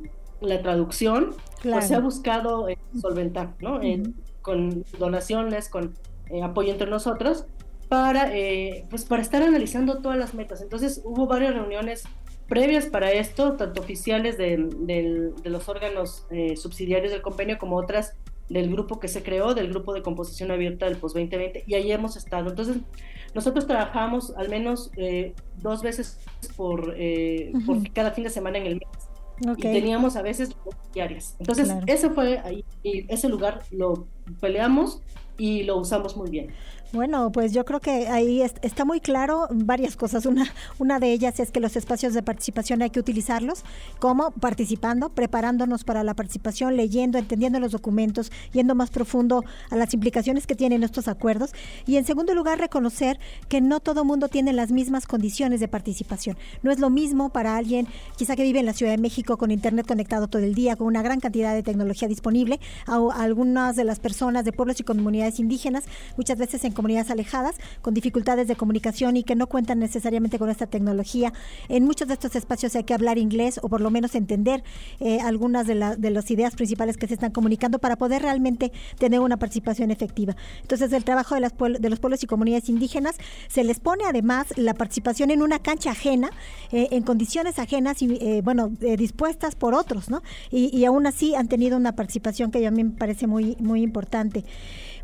la 0.41 0.61
traducción, 0.61 1.35
pues 1.63 1.89
se 1.89 1.95
ha 1.95 2.01
buscado 2.01 2.69
eh, 2.69 2.77
solventar, 3.01 3.55
¿no? 3.61 3.81
Eh, 3.81 4.03
con 4.43 4.85
donaciones, 4.99 5.71
con 5.71 5.95
apoyo 6.43 6.71
entre 6.71 6.91
nosotros, 6.91 7.47
para, 7.89 8.31
pues 8.91 9.07
para 9.07 9.23
estar 9.23 9.43
analizando 9.43 10.03
todas 10.03 10.19
las 10.19 10.35
metas. 10.35 10.61
Entonces 10.61 11.01
hubo 11.03 11.27
varias 11.27 11.55
reuniones 11.55 12.05
previas 12.49 12.87
para 12.87 13.13
esto, 13.13 13.55
tanto 13.55 13.81
oficiales 13.81 14.37
de, 14.39 15.33
los 15.45 15.69
órganos 15.69 16.27
eh, 16.31 16.57
subsidiarios 16.57 17.13
del 17.13 17.23
convenio 17.23 17.59
como 17.59 17.77
otras 17.77 18.15
del 18.49 18.71
grupo 18.71 19.01
que 19.01 19.09
se 19.09 19.23
creó, 19.23 19.55
del 19.55 19.71
grupo 19.71 19.95
de 19.95 20.03
composición 20.03 20.51
abierta 20.51 20.87
del 20.87 20.97
POS 20.97 21.15
2020, 21.15 21.65
y 21.67 21.75
ahí 21.75 21.91
hemos 21.93 22.17
estado. 22.17 22.51
Entonces, 22.51 22.77
nosotros 23.35 23.67
trabajamos 23.67 24.35
al 24.37 24.49
menos 24.49 24.91
eh, 24.97 25.35
dos 25.61 25.83
veces 25.83 26.19
por, 26.57 26.95
eh, 26.97 27.53
por, 27.67 27.91
cada 27.93 28.13
fin 28.13 28.25
de 28.25 28.31
semana 28.31 28.59
en 28.59 28.67
el 28.67 28.75
mes. 28.77 28.89
Y 29.57 29.63
teníamos 29.63 30.15
a 30.15 30.23
veces 30.23 30.51
diarias. 30.93 31.35
Entonces, 31.41 31.69
ese 31.87 32.11
fue 32.11 32.39
ahí, 32.39 32.65
ese 32.85 33.29
lugar 33.29 33.63
lo 33.73 34.07
peleamos 34.41 35.03
y 35.37 35.65
lo 35.65 35.79
usamos 35.79 36.17
muy 36.17 36.31
bien. 36.31 36.53
Bueno, 36.95 37.33
pues 37.33 37.53
yo 37.53 37.65
creo 37.65 37.81
que 37.81 38.07
ahí 38.07 38.41
está 38.41 38.85
muy 38.85 39.01
claro 39.01 39.49
varias 39.51 39.97
cosas. 39.97 40.27
Una, 40.27 40.47
una 40.79 41.01
de 41.01 41.13
ellas 41.13 41.41
es 41.41 41.51
que 41.51 41.59
los 41.59 41.75
espacios 41.75 42.15
de 42.15 42.23
participación 42.23 42.83
hay 42.83 42.91
que 42.91 43.01
utilizarlos 43.01 43.65
como 43.99 44.31
participando, 44.31 45.09
preparándonos 45.09 45.83
para 45.83 46.05
la 46.05 46.15
participación, 46.15 46.77
leyendo, 46.77 47.19
entendiendo 47.19 47.59
los 47.59 47.73
documentos, 47.73 48.31
yendo 48.53 48.77
más 48.77 48.91
profundo 48.91 49.43
a 49.71 49.77
las 49.77 49.93
implicaciones 49.93 50.47
que 50.47 50.55
tienen 50.55 50.85
estos 50.85 51.09
acuerdos. 51.09 51.51
Y 51.85 51.97
en 51.97 52.05
segundo 52.05 52.33
lugar, 52.33 52.61
reconocer 52.61 53.19
que 53.49 53.61
no 53.61 53.81
todo 53.81 54.05
mundo 54.05 54.29
tiene 54.29 54.53
las 54.53 54.71
mismas 54.71 55.09
condiciones 55.09 55.59
de 55.59 55.67
participación. 55.67 56.39
No 56.63 56.71
es 56.71 56.79
lo 56.79 56.91
mismo 56.91 57.31
para 57.31 57.57
alguien 57.57 57.89
quizá 58.17 58.37
que 58.37 58.45
vive 58.45 58.61
en 58.61 58.67
la 58.67 58.73
Ciudad 58.73 58.93
de 58.93 58.99
México 58.99 59.37
con 59.37 59.51
Internet 59.51 59.89
conectado 59.89 60.29
todo 60.29 60.43
el 60.43 60.55
día, 60.55 60.77
con 60.77 60.87
una 60.87 61.03
gran 61.03 61.19
cantidad 61.19 61.55
de 61.55 61.65
tecnología 61.65 62.07
disponible, 62.07 62.61
a, 62.87 63.01
algunas 63.21 63.75
de 63.75 63.83
las 63.83 63.99
personas 63.99 64.45
de 64.45 64.53
pueblos 64.53 64.79
y 64.79 64.85
comunidades 64.85 65.41
indígenas, 65.41 65.87
muchas 66.17 66.39
veces 66.39 66.65
en 66.65 66.71
comunidades 66.85 67.11
alejadas, 67.11 67.57
con 67.81 67.95
dificultades 67.95 68.47
de 68.47 68.57
comunicación 68.57 69.17
y 69.17 69.25
que 69.25 69.35
no 69.35 69.47
cuentan 69.47 69.79
necesariamente 69.79 70.39
con 70.39 70.51
esta 70.51 70.67
tecnología. 70.67 71.33
En 71.71 71.87
muchos 71.87 72.09
de 72.09 72.13
estos 72.13 72.37
espacios 72.37 72.77
hay 72.77 72.85
que 72.85 72.93
hablar 72.93 73.17
inglés 73.17 73.59
o 73.63 73.71
por 73.71 73.81
lo 73.81 73.91
menos 73.91 74.15
entender 74.15 74.63
eh, 75.01 75.19
algunas 75.21 75.67
de, 75.67 75.75
de 75.97 76.11
las 76.11 76.31
ideas 76.31 76.55
principales 76.55 76.99
que 76.99 77.07
se 77.07 77.15
están 77.15 77.31
comunicando 77.31 77.79
para 77.79 77.97
poder 77.97 78.21
realmente 78.21 78.71
tener 78.99 79.21
una 79.21 79.39
participación 79.39 79.91
efectiva. 79.91 80.37
Entonces, 80.61 80.93
el 80.93 81.05
trabajo 81.05 81.35
de, 81.35 81.41
las 81.41 81.53
de 81.57 81.89
los 81.89 82.01
pueblos 82.01 82.23
y 82.23 82.27
comunidades 82.27 82.69
indígenas 82.69 83.17
se 83.49 83.65
les 83.65 83.81
pone 83.81 84.05
además 84.05 84.49
la 84.57 84.75
participación 84.75 85.31
en 85.31 85.41
una 85.41 85.61
cancha 85.61 85.93
ajena, 85.93 86.29
eh, 86.71 86.89
en 86.91 87.03
condiciones 87.03 87.59
ajenas 87.59 88.03
y, 88.03 88.19
eh, 88.21 88.43
bueno, 88.45 88.69
dispuestas 88.69 89.55
por 89.55 89.73
otros, 89.73 90.11
¿no? 90.11 90.23
Y, 90.51 90.85
aún 90.85 91.07
así 91.07 91.35
han 91.35 91.49
tenido 91.49 91.79
una 91.79 91.93
participación 91.93 92.51
que 92.51 92.67
a 92.67 92.71
mí 92.71 92.85
me 92.85 92.91
parece 92.91 93.27
muy 93.27 93.83
importante. 93.83 94.45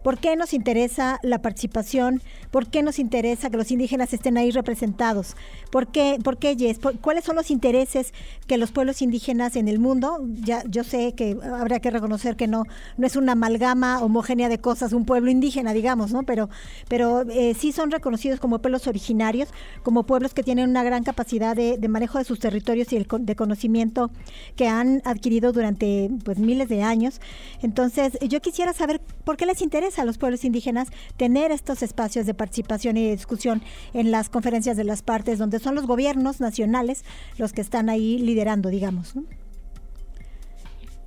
¿Por 0.03 0.19
qué 0.19 0.35
nos 0.37 0.55
interesa 0.55 1.19
la 1.23 1.43
participación? 1.43 2.23
¿Por 2.51 2.69
qué 2.69 2.83
nos 2.83 2.99
interesa 2.99 3.51
que 3.51 3.57
los 3.57 3.71
indígenas 3.71 4.13
estén 4.15 4.39
ahí 4.39 4.51
representados? 4.51 5.37
¿Por 5.71 5.89
qué, 5.89 6.19
por 6.23 6.39
qué? 6.39 6.57
¿Cuáles 7.01 7.25
son 7.25 7.37
los 7.37 7.51
intereses 7.51 8.15
que 8.47 8.57
los 8.57 8.73
pueblos 8.73 9.03
indígenas 9.03 9.57
en 9.57 9.69
el 9.69 9.79
mundo? 9.79 10.21
Ya, 10.43 10.63
yo 10.69 10.85
sé 10.85 11.13
que 11.15 11.37
habrá 11.43 11.81
que 11.81 11.91
reconocer 11.91 12.37
que 12.37 12.49
no, 12.49 12.65
no 12.97 13.07
es 13.07 13.17
una 13.17 13.33
amalgama 13.33 14.03
homogénea 14.03 14.49
de 14.49 14.59
cosas, 14.59 14.93
un 14.93 15.05
pueblo 15.05 15.31
indígena, 15.31 15.73
digamos, 15.73 16.13
¿no? 16.13 16.23
Pero, 16.23 16.49
pero 16.89 17.23
eh, 17.31 17.55
sí 17.55 17.73
son 17.73 17.91
reconocidos 17.91 18.41
como 18.41 18.61
pueblos 18.61 18.87
originarios, 18.87 19.51
como 19.83 20.05
pueblos 20.05 20.33
que 20.33 20.43
tienen 20.43 20.71
una 20.71 20.83
gran 20.83 21.05
capacidad 21.05 21.55
de, 21.55 21.79
manejo 21.89 22.19
de 22.19 22.25
sus 22.25 22.39
territorios 22.39 22.93
y 22.93 22.97
el, 22.97 23.07
de 23.21 23.37
conocimiento 23.37 24.11
que 24.57 24.69
han 24.69 25.03
adquirido 25.05 25.53
durante 25.53 26.11
pues 26.25 26.39
miles 26.39 26.69
de 26.69 26.83
años. 26.83 27.21
Entonces, 27.63 28.19
yo 28.23 28.41
quisiera 28.41 28.73
saber 28.73 29.01
por 29.25 29.37
qué 29.37 29.45
les 29.45 29.61
interesa 29.61 29.90
a 29.99 30.05
los 30.05 30.19
pueblos 30.19 30.45
indígenas 30.45 30.89
tener 31.17 31.51
estos 31.51 31.83
espacios 31.83 32.27
de 32.27 32.35
participación 32.35 32.97
y 32.97 33.07
de 33.07 33.17
discusión 33.17 33.63
en 33.93 34.11
las 34.11 34.29
conferencias 34.29 34.77
de 34.77 34.85
las 34.85 35.03
partes, 35.03 35.39
donde 35.39 35.59
son 35.59 35.75
los 35.75 35.87
gobiernos 35.87 36.41
nacionales 36.41 37.05
los 37.39 37.53
que 37.53 37.61
están 37.61 37.89
ahí 37.89 38.19
liderando, 38.19 38.69
digamos. 38.69 39.15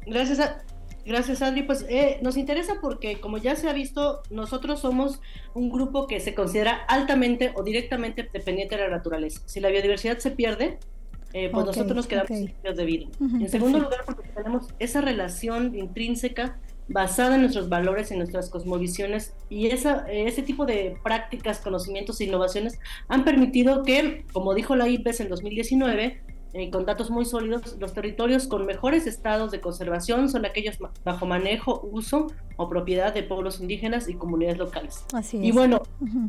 Gracias, 0.06 0.56
gracias 1.06 1.42
Adri. 1.42 1.64
Pues 1.64 1.86
eh, 1.90 2.20
nos 2.22 2.38
interesa 2.38 2.76
porque, 2.82 3.20
como 3.20 3.38
ya 3.38 3.56
se 3.56 3.70
ha 3.70 3.74
visto, 3.74 4.22
nosotros 4.30 4.82
somos 4.82 5.22
un 5.54 5.70
grupo 5.70 6.08
que 6.08 6.20
se 6.20 6.34
considera 6.34 6.74
altamente 6.88 7.52
o 7.56 7.64
directamente 7.64 8.28
dependiente 8.32 8.76
de 8.76 8.84
la 8.84 8.90
naturaleza. 8.90 9.42
Si 9.46 9.60
la 9.60 9.70
biodiversidad 9.70 10.18
se 10.18 10.32
pierde, 10.32 10.78
eh, 11.34 11.50
pues 11.52 11.66
nosotros 11.66 11.96
nos 11.96 12.08
quedamos 12.08 12.28
sin 12.28 12.54
de 12.62 12.86
vida. 12.86 13.08
en 13.20 13.50
segundo 13.50 13.80
lugar, 13.80 14.02
porque 14.06 14.30
tenemos 14.30 14.68
esa 14.80 15.02
relación 15.02 15.76
intrínseca 15.76 16.60
basada 16.88 17.36
en 17.36 17.42
nuestros 17.42 17.70
valores 17.70 18.12
y 18.12 18.18
nuestras 18.18 18.50
cosmovisiones 18.50 19.34
y 19.50 19.68
esa, 19.68 20.06
ese 20.10 20.42
tipo 20.42 20.66
de 20.66 20.98
prácticas, 21.04 21.60
conocimientos 21.60 22.20
e 22.20 22.26
innovaciones 22.26 22.80
han 23.08 23.24
permitido 23.24 23.84
que, 23.84 24.26
como 24.34 24.54
dijo 24.54 24.76
la 24.76 24.88
IPES 24.88 25.22
en 25.22 25.30
2019, 25.30 26.22
eh, 26.54 26.70
con 26.70 26.86
datos 26.86 27.10
muy 27.10 27.26
sólidos, 27.26 27.78
los 27.80 27.94
territorios 27.94 28.48
con 28.48 28.66
mejores 28.68 29.08
estados 29.08 29.50
de 29.52 29.60
conservación 29.60 30.30
son 30.30 30.46
aquellos 30.46 30.78
bajo 31.04 31.26
manejo, 31.26 31.82
uso 31.92 32.28
o 32.58 32.70
propiedad 32.70 33.12
de 33.12 33.24
pueblos 33.24 33.60
indígenas 33.60 34.08
y 34.08 34.14
comunidades 34.14 34.60
locales. 34.60 35.04
Así 35.14 35.38
Y 35.42 35.52
bueno, 35.52 35.82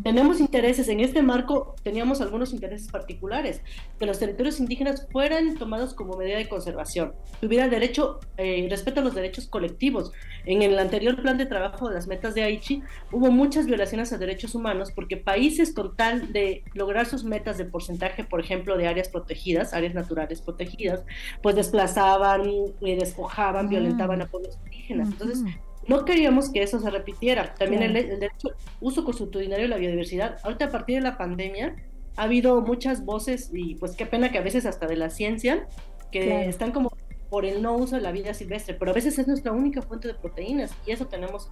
tenemos 0.03 0.41
intereses, 0.41 0.89
en 0.89 1.01
este 1.01 1.21
marco 1.21 1.75
teníamos 1.83 2.23
algunos 2.23 2.55
intereses 2.55 2.91
particulares, 2.91 3.61
que 3.99 4.07
los 4.07 4.19
territorios 4.19 4.61
indígenas 4.61 5.07
fueran 5.13 5.57
tomados 5.57 5.93
como 5.93 6.17
medida 6.17 6.39
de 6.39 6.49
conservación, 6.49 7.13
que 7.41 7.47
hubiera 7.47 7.69
derecho, 7.69 8.21
eh, 8.39 8.67
respeto 8.71 9.01
a 9.01 9.05
los 9.05 9.15
derechos 9.15 9.47
colectivos. 9.47 10.13
En 10.47 10.63
el 10.63 10.79
anterior 10.79 11.21
plan 11.21 11.37
de 11.37 11.45
trabajo 11.45 11.89
de 11.89 11.97
las 11.97 12.07
metas 12.07 12.35
de 12.35 12.45
Aichi 12.45 12.83
hubo 13.13 13.31
muchas 13.31 13.67
violaciones 13.67 14.13
a 14.13 14.19
derechos 14.19 14.55
humanos 14.55 14.91
porque 14.91 15.19
países 15.19 15.75
con 15.75 15.95
tal 15.97 16.33
de 16.33 16.65
lograr 16.73 17.05
sus 17.07 17.25
metas 17.25 17.59
de 17.59 17.67
porcentaje, 17.67 18.25
por 18.25 18.41
ejemplo, 18.41 18.79
de 18.79 18.87
áreas 18.87 19.09
protegidas, 19.09 19.75
áreas 19.75 19.95
naturales, 19.95 20.14
protegidas, 20.41 21.05
pues 21.43 21.57
desplazaban, 21.57 22.43
eh, 22.81 22.97
despojaban, 22.97 23.69
violentaban 23.69 24.23
a 24.23 24.27
pueblos 24.27 24.59
indígenas. 24.65 25.09
Entonces, 25.09 25.43
no 25.87 26.05
queríamos 26.05 26.51
que 26.51 26.63
eso 26.63 26.81
se 26.81 26.91
repitiera. 26.91 27.55
También 27.55 27.83
el, 27.83 27.93
derecho 27.93 28.51
uso 28.81 29.05
constitucionario 29.05 29.65
de 29.65 29.69
la 29.69 29.77
biodiversidad. 29.77 30.39
Ahorita 30.43 30.67
a 30.67 30.71
partir 30.71 30.97
de 30.97 31.03
la 31.03 31.19
pandemia 31.19 31.77
ha 32.17 32.23
habido 32.23 32.61
muchas 32.61 33.05
voces 33.05 33.51
y 33.53 33.75
pues 33.77 33.97
qué 33.97 34.07
pena 34.07 34.31
que 34.31 34.39
a 34.39 34.43
veces 34.43 34.67
hasta 34.67 34.87
de 34.87 34.97
la 34.97 35.11
ciencia 35.11 35.67
que 36.11 36.49
están 36.49 36.71
como 36.71 36.93
por 37.29 37.45
el 37.45 37.61
no 37.61 37.75
uso 37.75 37.97
de 37.97 38.03
la 38.03 38.13
vida 38.13 38.33
silvestre, 38.35 38.75
pero 38.75 38.93
a 38.93 38.95
veces 38.95 39.19
es 39.19 39.27
nuestra 39.27 39.51
única 39.51 39.83
fuente 39.83 40.07
de 40.07 40.15
proteínas 40.15 40.73
y 40.87 40.93
eso 40.93 41.07
tenemos 41.07 41.51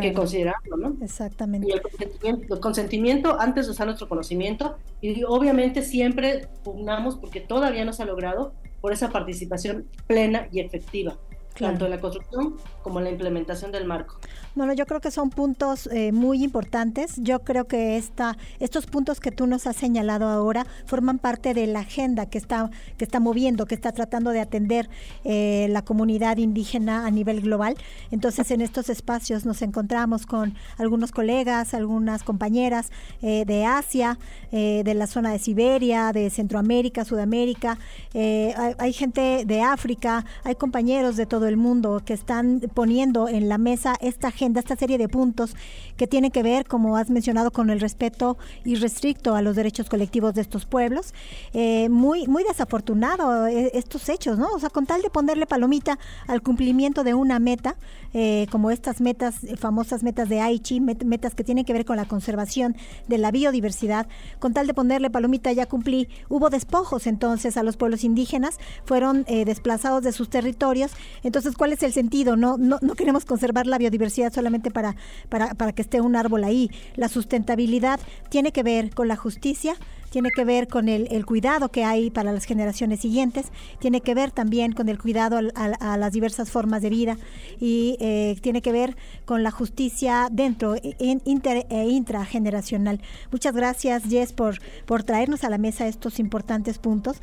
que, 0.00 0.12
considerarlo, 0.12 0.76
¿no? 0.76 0.96
Exactamente. 1.02 1.68
Y 1.68 1.72
el 1.72 1.82
consentimiento, 1.82 2.54
el 2.54 2.60
consentimiento, 2.60 3.40
antes 3.40 3.66
de 3.66 3.72
usar 3.72 3.86
nuestro 3.86 4.08
conocimiento 4.08 4.76
y 5.00 5.22
obviamente 5.24 5.82
siempre 5.82 6.48
pugnamos 6.64 7.16
porque 7.16 7.40
todavía 7.40 7.84
no 7.84 7.92
se 7.92 8.02
ha 8.02 8.06
logrado 8.06 8.54
por 8.80 8.92
esa 8.92 9.10
participación 9.10 9.86
plena 10.06 10.48
y 10.52 10.60
efectiva 10.60 11.16
tanto 11.58 11.84
en 11.84 11.90
la 11.90 12.00
construcción 12.00 12.56
como 12.82 12.98
en 12.98 13.04
la 13.04 13.10
implementación 13.10 13.72
del 13.72 13.84
marco. 13.84 14.18
Bueno, 14.54 14.72
yo 14.72 14.86
creo 14.86 15.00
que 15.00 15.10
son 15.10 15.28
puntos 15.30 15.86
eh, 15.92 16.12
muy 16.12 16.42
importantes. 16.42 17.16
Yo 17.18 17.40
creo 17.40 17.66
que 17.66 17.96
esta, 17.96 18.38
estos 18.58 18.86
puntos 18.86 19.20
que 19.20 19.30
tú 19.30 19.46
nos 19.46 19.66
has 19.66 19.76
señalado 19.76 20.28
ahora 20.28 20.66
forman 20.86 21.18
parte 21.18 21.52
de 21.52 21.66
la 21.66 21.80
agenda 21.80 22.26
que 22.26 22.38
está, 22.38 22.70
que 22.96 23.04
está 23.04 23.20
moviendo, 23.20 23.66
que 23.66 23.74
está 23.74 23.92
tratando 23.92 24.30
de 24.30 24.40
atender 24.40 24.88
eh, 25.24 25.66
la 25.70 25.82
comunidad 25.82 26.38
indígena 26.38 27.06
a 27.06 27.10
nivel 27.10 27.42
global. 27.42 27.76
Entonces, 28.10 28.50
en 28.50 28.60
estos 28.62 28.88
espacios 28.88 29.44
nos 29.44 29.60
encontramos 29.62 30.24
con 30.24 30.54
algunos 30.78 31.12
colegas, 31.12 31.74
algunas 31.74 32.22
compañeras 32.22 32.90
eh, 33.20 33.44
de 33.46 33.66
Asia, 33.66 34.18
de 34.50 34.94
la 34.94 35.06
zona 35.06 35.32
de 35.32 35.38
Siberia, 35.38 36.12
de 36.12 36.30
Centroamérica, 36.30 37.04
Sudamérica. 37.04 37.78
Hay, 38.14 38.74
hay 38.78 38.92
gente 38.94 39.44
de 39.44 39.60
África, 39.60 40.24
hay 40.44 40.54
compañeros 40.54 41.16
de 41.16 41.26
todo 41.26 41.45
el 41.46 41.56
mundo 41.56 42.02
que 42.04 42.14
están 42.14 42.60
poniendo 42.74 43.28
en 43.28 43.48
la 43.48 43.58
mesa 43.58 43.96
esta 44.00 44.28
agenda, 44.28 44.60
esta 44.60 44.76
serie 44.76 44.98
de 44.98 45.08
puntos 45.08 45.54
que 45.96 46.06
tienen 46.06 46.30
que 46.30 46.42
ver, 46.42 46.66
como 46.66 46.96
has 46.96 47.10
mencionado, 47.10 47.50
con 47.50 47.70
el 47.70 47.80
respeto 47.80 48.36
irrestricto 48.64 49.34
a 49.34 49.42
los 49.42 49.56
derechos 49.56 49.88
colectivos 49.88 50.34
de 50.34 50.40
estos 50.40 50.66
pueblos. 50.66 51.14
Eh, 51.52 51.88
muy, 51.88 52.26
muy 52.26 52.44
desafortunado 52.44 53.46
eh, 53.46 53.70
estos 53.74 54.08
hechos, 54.08 54.38
¿no? 54.38 54.48
O 54.54 54.58
sea, 54.58 54.70
con 54.70 54.86
tal 54.86 55.02
de 55.02 55.10
ponerle 55.10 55.46
palomita 55.46 55.98
al 56.26 56.42
cumplimiento 56.42 57.04
de 57.04 57.14
una 57.14 57.38
meta, 57.38 57.76
eh, 58.14 58.46
como 58.50 58.70
estas 58.70 59.00
metas, 59.00 59.36
famosas 59.58 60.02
metas 60.02 60.28
de 60.28 60.40
Aichi, 60.40 60.80
metas 60.80 61.34
que 61.34 61.44
tienen 61.44 61.64
que 61.64 61.72
ver 61.72 61.84
con 61.84 61.96
la 61.96 62.06
conservación 62.06 62.76
de 63.08 63.18
la 63.18 63.30
biodiversidad, 63.30 64.06
con 64.38 64.52
tal 64.54 64.66
de 64.66 64.74
ponerle 64.74 65.10
palomita 65.10 65.52
ya 65.52 65.66
cumplí, 65.66 66.08
hubo 66.28 66.50
despojos 66.50 67.06
entonces 67.06 67.56
a 67.56 67.62
los 67.62 67.76
pueblos 67.76 68.04
indígenas, 68.04 68.58
fueron 68.84 69.24
desplazados 69.24 70.02
de 70.02 70.12
sus 70.12 70.30
territorios, 70.30 70.92
entonces, 71.22 71.35
¿cuál 71.56 71.72
es 71.72 71.82
el 71.82 71.92
sentido? 71.92 72.36
No, 72.36 72.56
no, 72.56 72.78
no 72.80 72.94
queremos 72.94 73.24
conservar 73.24 73.66
la 73.66 73.78
biodiversidad 73.78 74.32
solamente 74.32 74.70
para, 74.70 74.96
para, 75.28 75.54
para 75.54 75.72
que 75.72 75.82
esté 75.82 76.00
un 76.00 76.16
árbol 76.16 76.44
ahí. 76.44 76.70
La 76.94 77.08
sustentabilidad 77.08 78.00
tiene 78.28 78.52
que 78.52 78.62
ver 78.62 78.94
con 78.94 79.08
la 79.08 79.16
justicia, 79.16 79.76
tiene 80.10 80.30
que 80.30 80.44
ver 80.44 80.68
con 80.68 80.88
el, 80.88 81.26
cuidado 81.26 81.68
que 81.70 81.84
hay 81.84 82.10
para 82.10 82.32
las 82.32 82.44
generaciones 82.44 83.00
siguientes, 83.00 83.46
tiene 83.80 84.00
que 84.00 84.14
ver 84.14 84.30
también 84.30 84.72
con 84.72 84.88
el 84.88 84.98
cuidado 84.98 85.38
a, 85.54 85.96
las 85.98 86.12
diversas 86.12 86.50
formas 86.50 86.82
de 86.82 86.90
vida 86.90 87.18
y 87.60 87.96
eh, 88.00 88.36
tiene 88.40 88.62
que 88.62 88.72
ver 88.72 88.96
con 89.24 89.42
la 89.42 89.50
justicia 89.50 90.28
dentro 90.30 90.74
e, 90.76 90.96
inter, 91.24 91.66
e 91.68 91.88
intrageneracional. 91.88 93.00
Muchas 93.30 93.54
gracias, 93.54 94.04
Jess, 94.04 94.32
por, 94.32 94.58
por 94.86 95.02
traernos 95.02 95.44
a 95.44 95.50
la 95.50 95.58
mesa 95.58 95.86
estos 95.86 96.18
importantes 96.18 96.78
puntos. 96.78 97.20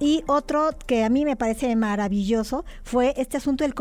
Y 0.00 0.24
otro 0.26 0.70
que 0.86 1.04
a 1.04 1.10
mí 1.10 1.26
me 1.26 1.36
parece 1.36 1.76
maravilloso 1.76 2.64
fue 2.82 3.12
este 3.18 3.36
asunto 3.36 3.64
del, 3.64 3.74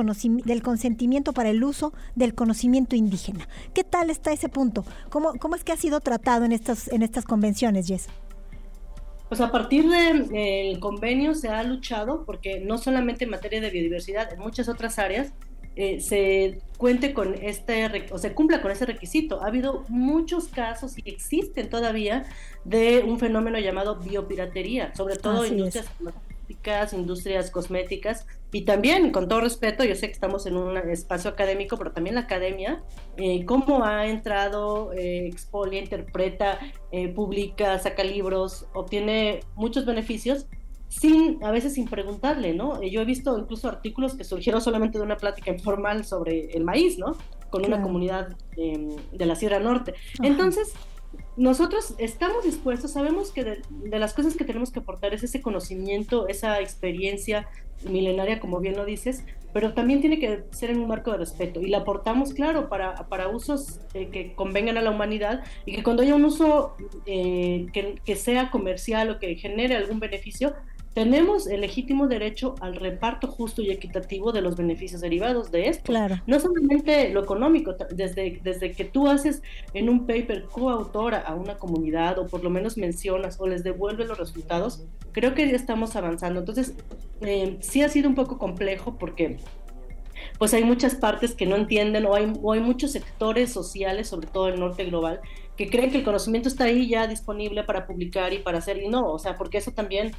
del 0.43 0.61
consentimiento 0.61 1.31
para 1.31 1.49
el 1.49 1.63
uso 1.63 1.93
del 2.15 2.35
conocimiento 2.35 2.97
indígena. 2.97 3.47
¿Qué 3.73 3.85
tal 3.85 4.09
está 4.09 4.33
ese 4.33 4.49
punto? 4.49 4.83
¿Cómo, 5.09 5.33
cómo 5.39 5.55
es 5.55 5.63
que 5.63 5.71
ha 5.71 5.77
sido 5.77 6.01
tratado 6.01 6.43
en 6.43 6.51
estas, 6.51 6.89
en 6.89 7.03
estas 7.03 7.23
convenciones, 7.23 7.87
Jess? 7.87 8.07
Pues 9.29 9.39
a 9.39 9.51
partir 9.51 9.87
del 9.87 10.79
convenio 10.79 11.35
se 11.35 11.49
ha 11.49 11.63
luchado 11.63 12.25
porque 12.25 12.59
no 12.59 12.77
solamente 12.77 13.23
en 13.23 13.29
materia 13.29 13.61
de 13.61 13.69
biodiversidad, 13.69 14.33
en 14.33 14.39
muchas 14.39 14.67
otras 14.67 14.99
áreas 14.99 15.31
eh, 15.75 15.99
se 15.99 16.61
cuente 16.77 17.13
con 17.13 17.35
este, 17.35 18.07
o 18.11 18.17
se 18.17 18.33
cumpla 18.33 18.61
con 18.61 18.71
ese 18.71 18.85
requisito. 18.85 19.41
Ha 19.43 19.47
habido 19.47 19.85
muchos 19.89 20.47
casos 20.47 20.97
y 20.97 21.09
existen 21.09 21.69
todavía 21.69 22.25
de 22.63 23.03
un 23.05 23.19
fenómeno 23.19 23.59
llamado 23.59 23.97
biopiratería, 23.97 24.93
sobre 24.95 25.17
todo 25.17 25.45
en 25.45 25.59
industrias 25.59 25.87
industrias 26.93 27.51
cosméticas 27.51 28.25
y 28.51 28.61
también, 28.61 29.11
con 29.11 29.27
todo 29.27 29.41
respeto, 29.41 29.83
yo 29.83 29.95
sé 29.95 30.07
que 30.07 30.13
estamos 30.13 30.45
en 30.45 30.57
un 30.57 30.75
espacio 30.77 31.29
académico, 31.29 31.77
pero 31.77 31.91
también 31.91 32.15
la 32.15 32.21
academia, 32.21 32.81
eh, 33.17 33.45
cómo 33.45 33.85
ha 33.85 34.07
entrado, 34.07 34.91
eh, 34.93 35.27
expolia, 35.27 35.79
interpreta, 35.79 36.59
eh, 36.91 37.09
publica, 37.09 37.77
saca 37.77 38.03
libros, 38.03 38.65
obtiene 38.73 39.41
muchos 39.55 39.85
beneficios 39.85 40.47
sin, 40.89 41.41
a 41.43 41.51
veces 41.51 41.75
sin 41.75 41.87
preguntarle, 41.87 42.53
¿no? 42.53 42.81
Yo 42.83 43.01
he 43.01 43.05
visto 43.05 43.37
incluso 43.37 43.69
artículos 43.69 44.15
que 44.15 44.23
surgieron 44.23 44.59
solamente 44.59 44.97
de 44.97 45.05
una 45.05 45.17
plática 45.17 45.51
informal 45.51 46.03
sobre 46.03 46.51
el 46.51 46.63
maíz, 46.63 46.97
¿no? 46.97 47.15
Con 47.49 47.65
una 47.65 47.81
comunidad 47.81 48.35
em, 48.57 48.95
de 49.11 49.25
la 49.25 49.35
Sierra 49.35 49.59
Norte. 49.59 49.93
Entonces, 50.21 50.73
nosotros 51.37 51.93
estamos 51.99 52.43
dispuestos, 52.43 52.91
sabemos 52.91 53.31
que 53.31 53.43
de, 53.43 53.99
las 53.99 54.13
cosas 54.13 54.35
que 54.35 54.43
tenemos 54.43 54.71
que 54.71 54.79
aportar 54.79 55.13
es 55.13 55.23
ese 55.23 55.41
conocimiento, 55.41 56.27
esa 56.27 56.59
experiencia 56.59 57.47
milenaria, 57.89 58.39
como 58.39 58.59
bien 58.59 58.75
lo 58.75 58.83
dices, 58.83 59.23
pero 59.53 59.73
también 59.73 60.01
tiene 60.01 60.19
que 60.19 60.43
ser 60.51 60.71
en 60.71 60.79
un 60.79 60.87
marco 60.87 61.11
de 61.11 61.17
respeto. 61.17 61.61
Y 61.61 61.69
la 61.69 61.79
aportamos, 61.79 62.33
claro, 62.33 62.67
para, 62.67 63.07
para 63.07 63.29
usos 63.29 63.79
eh, 63.93 64.09
que 64.09 64.33
convengan 64.33 64.77
a 64.77 64.81
la 64.81 64.91
humanidad 64.91 65.43
y 65.65 65.73
que 65.73 65.81
cuando 65.81 66.03
haya 66.03 66.15
un 66.15 66.25
uso 66.25 66.75
eh, 67.05 67.67
que, 67.73 67.95
que, 68.03 68.15
sea 68.15 68.51
comercial 68.51 69.09
o 69.09 69.19
que 69.19 69.35
genere 69.35 69.75
algún 69.75 69.99
beneficio, 69.99 70.53
tenemos 70.93 71.47
el 71.47 71.61
legítimo 71.61 72.07
derecho 72.07 72.55
al 72.61 72.75
reparto 72.75 73.27
justo 73.27 73.61
y 73.61 73.69
equitativo 73.69 74.31
de 74.31 74.41
los 74.41 74.55
beneficios 74.55 75.01
derivados 75.01 75.51
de 75.51 75.67
esto. 75.67 75.83
Claro. 75.83 76.21
No 76.25 76.39
solamente 76.39 77.09
lo 77.09 77.23
económico, 77.23 77.75
desde, 77.91 78.39
desde 78.43 78.71
que 78.71 78.85
tú 78.85 79.07
haces 79.07 79.41
en 79.73 79.89
un 79.89 80.07
paper 80.07 80.45
coautora 80.45 81.19
a 81.19 81.35
una 81.35 81.57
comunidad 81.57 82.17
o 82.19 82.27
por 82.27 82.43
lo 82.43 82.49
menos 82.49 82.77
mencionas 82.77 83.39
o 83.39 83.47
les 83.47 83.63
devuelves 83.63 84.07
los 84.07 84.17
resultados, 84.17 84.83
creo 85.11 85.33
que 85.35 85.47
ya 85.47 85.55
estamos 85.55 85.95
avanzando. 85.95 86.39
Entonces, 86.39 86.73
eh, 87.21 87.57
sí 87.61 87.81
ha 87.81 87.89
sido 87.89 88.09
un 88.09 88.15
poco 88.15 88.37
complejo 88.37 88.97
porque 88.97 89.37
pues 90.37 90.53
hay 90.53 90.63
muchas 90.63 90.95
partes 90.95 91.33
que 91.33 91.45
no 91.45 91.55
entienden 91.55 92.05
o 92.05 92.15
hay, 92.15 92.31
o 92.41 92.53
hay 92.53 92.61
muchos 92.61 92.91
sectores 92.91 93.51
sociales, 93.51 94.07
sobre 94.07 94.27
todo 94.27 94.47
el 94.47 94.59
norte 94.59 94.85
global, 94.85 95.19
que 95.55 95.69
creen 95.69 95.91
que 95.91 95.97
el 95.97 96.03
conocimiento 96.03 96.47
está 96.47 96.65
ahí 96.65 96.87
ya 96.87 97.07
disponible 97.07 97.63
para 97.63 97.85
publicar 97.85 98.33
y 98.33 98.39
para 98.39 98.59
hacer, 98.59 98.81
y 98.81 98.87
no, 98.87 99.11
o 99.11 99.19
sea, 99.19 99.35
porque 99.35 99.57
eso 99.57 99.71
también 99.71 100.11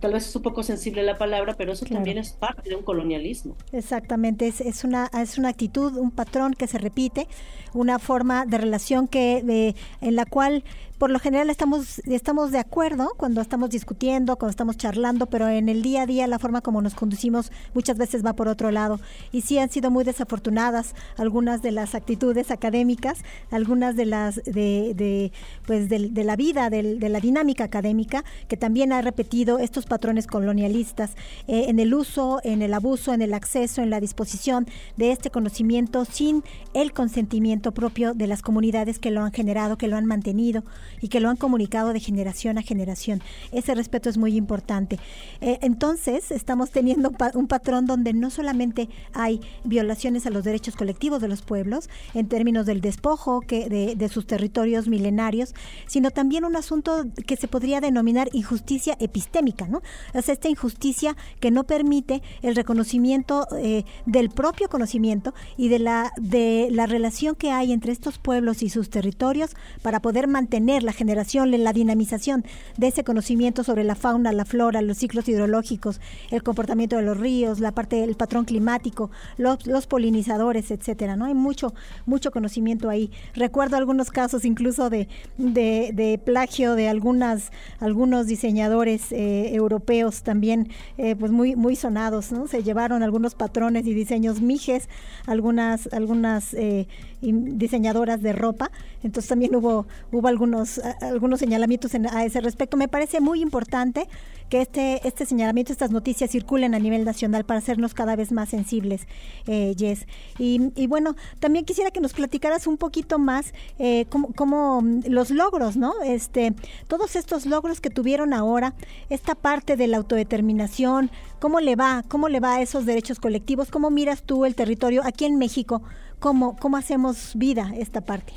tal 0.00 0.12
vez 0.12 0.26
es 0.26 0.36
un 0.36 0.42
poco 0.42 0.62
sensible 0.62 1.02
la 1.02 1.16
palabra, 1.16 1.54
pero 1.56 1.72
eso 1.72 1.86
también 1.86 2.18
es 2.18 2.30
parte 2.32 2.68
de 2.68 2.76
un 2.76 2.82
colonialismo. 2.82 3.56
Exactamente, 3.72 4.46
es, 4.46 4.60
es, 4.60 4.84
una, 4.84 5.10
es 5.18 5.38
una 5.38 5.48
actitud, 5.48 5.96
un 5.96 6.10
patrón 6.10 6.54
que 6.54 6.66
se 6.66 6.78
repite, 6.78 7.28
una 7.72 7.98
forma 7.98 8.44
de 8.46 8.58
relación 8.58 9.08
que 9.08 9.74
en 10.00 10.16
la 10.16 10.26
cual 10.26 10.64
por 11.02 11.10
lo 11.10 11.18
general 11.18 11.50
estamos, 11.50 11.98
estamos 12.06 12.52
de 12.52 12.60
acuerdo 12.60 13.14
cuando 13.16 13.40
estamos 13.40 13.70
discutiendo, 13.70 14.36
cuando 14.36 14.50
estamos 14.50 14.76
charlando, 14.76 15.26
pero 15.26 15.48
en 15.48 15.68
el 15.68 15.82
día 15.82 16.02
a 16.02 16.06
día 16.06 16.28
la 16.28 16.38
forma 16.38 16.60
como 16.60 16.80
nos 16.80 16.94
conducimos 16.94 17.50
muchas 17.74 17.98
veces 17.98 18.24
va 18.24 18.34
por 18.34 18.46
otro 18.46 18.70
lado. 18.70 19.00
Y 19.32 19.40
sí 19.40 19.58
han 19.58 19.68
sido 19.68 19.90
muy 19.90 20.04
desafortunadas 20.04 20.94
algunas 21.16 21.60
de 21.60 21.72
las 21.72 21.96
actitudes 21.96 22.52
académicas, 22.52 23.18
algunas 23.50 23.96
de 23.96 24.06
las 24.06 24.36
de, 24.44 24.94
de 24.94 25.32
pues 25.66 25.88
de, 25.88 25.98
la 26.22 26.36
vida, 26.36 26.70
de, 26.70 27.08
la 27.08 27.18
dinámica 27.18 27.64
académica, 27.64 28.24
que 28.46 28.56
también 28.56 28.92
ha 28.92 29.02
repetido 29.02 29.58
estos 29.58 29.86
patrones 29.86 30.28
colonialistas 30.28 31.16
eh, 31.48 31.64
en 31.66 31.80
el 31.80 31.94
uso, 31.94 32.38
en 32.44 32.62
el 32.62 32.72
abuso, 32.74 33.12
en 33.12 33.22
el 33.22 33.34
acceso, 33.34 33.82
en 33.82 33.90
la 33.90 33.98
disposición 33.98 34.68
de 34.96 35.10
este 35.10 35.30
conocimiento 35.30 36.04
sin 36.04 36.44
el 36.74 36.92
consentimiento 36.92 37.72
propio 37.72 38.14
de 38.14 38.28
las 38.28 38.40
comunidades 38.40 39.00
que 39.00 39.10
lo 39.10 39.24
han 39.24 39.32
generado, 39.32 39.76
que 39.76 39.88
lo 39.88 39.96
han 39.96 40.06
mantenido 40.06 40.62
y 41.00 41.08
que 41.08 41.20
lo 41.20 41.28
han 41.28 41.36
comunicado 41.36 41.92
de 41.92 42.00
generación 42.00 42.58
a 42.58 42.62
generación. 42.62 43.22
Ese 43.52 43.74
respeto 43.74 44.08
es 44.08 44.18
muy 44.18 44.36
importante. 44.36 44.98
Eh, 45.40 45.58
entonces, 45.62 46.30
estamos 46.30 46.70
teniendo 46.70 47.12
un 47.34 47.46
patrón 47.46 47.86
donde 47.86 48.12
no 48.12 48.30
solamente 48.30 48.88
hay 49.12 49.40
violaciones 49.64 50.26
a 50.26 50.30
los 50.30 50.44
derechos 50.44 50.76
colectivos 50.76 51.20
de 51.20 51.28
los 51.28 51.42
pueblos, 51.42 51.88
en 52.14 52.28
términos 52.28 52.66
del 52.66 52.80
despojo 52.80 53.40
que 53.40 53.68
de, 53.68 54.08
sus 54.08 54.26
territorios 54.26 54.88
milenarios, 54.88 55.54
sino 55.86 56.10
también 56.10 56.44
un 56.44 56.56
asunto 56.56 57.06
que 57.26 57.36
se 57.36 57.48
podría 57.48 57.80
denominar 57.80 58.28
injusticia 58.32 58.96
epistémica, 59.00 59.66
¿no? 59.68 59.80
Es 60.12 60.28
esta 60.28 60.48
injusticia 60.48 61.16
que 61.40 61.50
no 61.50 61.64
permite 61.64 62.22
el 62.42 62.54
reconocimiento 62.56 63.46
eh, 63.56 63.84
del 64.06 64.28
propio 64.28 64.68
conocimiento 64.68 65.34
y 65.56 65.68
de 65.68 65.78
la, 65.78 66.12
de 66.20 66.68
la 66.70 66.86
relación 66.86 67.34
que 67.34 67.50
hay 67.50 67.72
entre 67.72 67.92
estos 67.92 68.18
pueblos 68.18 68.62
y 68.62 68.68
sus 68.68 68.90
territorios 68.90 69.56
para 69.82 70.00
poder 70.00 70.26
mantener 70.26 70.81
la 70.82 70.92
generación, 70.92 71.50
la 71.62 71.72
dinamización 71.72 72.44
de 72.76 72.88
ese 72.88 73.04
conocimiento 73.04 73.64
sobre 73.64 73.84
la 73.84 73.94
fauna, 73.94 74.32
la 74.32 74.44
flora, 74.44 74.82
los 74.82 74.98
ciclos 74.98 75.28
hidrológicos, 75.28 76.00
el 76.30 76.42
comportamiento 76.42 76.96
de 76.96 77.02
los 77.02 77.18
ríos, 77.18 77.60
la 77.60 77.72
parte 77.72 77.96
del 77.96 78.14
patrón 78.14 78.44
climático, 78.44 79.10
los, 79.36 79.86
polinizadores, 79.86 80.70
etcétera. 80.70 81.16
¿no? 81.16 81.26
Hay 81.26 81.34
mucho, 81.34 81.74
mucho 82.06 82.30
conocimiento 82.30 82.88
ahí. 82.88 83.10
Recuerdo 83.34 83.76
algunos 83.76 84.10
casos 84.10 84.44
incluso 84.44 84.90
de, 84.90 85.08
de, 85.36 86.20
plagio 86.24 86.74
de 86.74 86.88
algunas, 86.88 87.50
algunos 87.80 88.26
diseñadores 88.26 89.12
eh, 89.12 89.54
europeos 89.54 90.22
también 90.22 90.68
eh, 90.98 91.16
pues 91.16 91.32
muy, 91.32 91.56
muy 91.56 91.76
sonados, 91.76 92.32
¿no? 92.32 92.46
Se 92.46 92.62
llevaron 92.62 93.02
algunos 93.02 93.34
patrones 93.34 93.86
y 93.86 93.94
diseños 93.94 94.40
mijes, 94.40 94.88
algunas, 95.26 95.88
algunas 95.92 96.54
eh, 96.54 96.86
diseñadoras 97.20 98.22
de 98.22 98.32
ropa. 98.32 98.70
Entonces 99.02 99.28
también 99.28 99.54
hubo, 99.54 99.86
hubo 100.10 100.28
algunos, 100.28 100.61
algunos 101.00 101.40
señalamientos 101.40 101.92
a 101.94 102.24
ese 102.24 102.40
respecto. 102.40 102.76
Me 102.76 102.88
parece 102.88 103.20
muy 103.20 103.40
importante 103.40 104.08
que 104.48 104.60
este, 104.60 105.06
este 105.08 105.24
señalamiento, 105.24 105.72
estas 105.72 105.90
noticias 105.90 106.30
circulen 106.30 106.74
a 106.74 106.78
nivel 106.78 107.06
nacional 107.06 107.44
para 107.44 107.58
hacernos 107.58 107.94
cada 107.94 108.16
vez 108.16 108.32
más 108.32 108.50
sensibles, 108.50 109.06
eh, 109.46 109.74
Jess. 109.78 110.06
Y, 110.38 110.86
bueno, 110.88 111.16
también 111.40 111.64
quisiera 111.64 111.90
que 111.90 112.00
nos 112.00 112.12
platicaras 112.12 112.66
un 112.66 112.76
poquito 112.76 113.18
más 113.18 113.54
eh, 113.78 114.04
cómo, 114.10 114.82
los 115.08 115.30
logros, 115.30 115.78
¿no? 115.78 115.94
Este, 116.04 116.54
todos 116.86 117.16
estos 117.16 117.46
logros 117.46 117.80
que 117.80 117.88
tuvieron 117.88 118.34
ahora, 118.34 118.74
esta 119.08 119.34
parte 119.34 119.76
de 119.76 119.86
la 119.86 119.96
autodeterminación, 119.96 121.10
¿cómo 121.40 121.60
le 121.60 121.74
va? 121.74 122.04
¿Cómo 122.08 122.28
le 122.28 122.40
va 122.40 122.56
a 122.56 122.60
esos 122.60 122.84
derechos 122.84 123.20
colectivos? 123.20 123.70
¿Cómo 123.70 123.90
miras 123.90 124.22
tú 124.22 124.44
el 124.44 124.54
territorio 124.54 125.00
aquí 125.02 125.24
en 125.24 125.38
México? 125.38 125.82
¿Cómo, 126.18 126.56
cómo 126.56 126.76
hacemos 126.76 127.32
vida 127.36 127.72
esta 127.76 128.02
parte? 128.02 128.34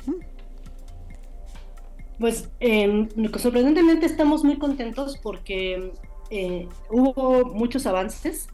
Pues 2.18 2.48
eh, 2.60 3.08
sorprendentemente 3.38 4.06
estamos 4.06 4.42
muy 4.42 4.58
contentos 4.58 5.18
porque 5.18 5.92
eh, 6.30 6.68
hubo 6.90 7.44
muchos 7.46 7.86
avances. 7.86 8.48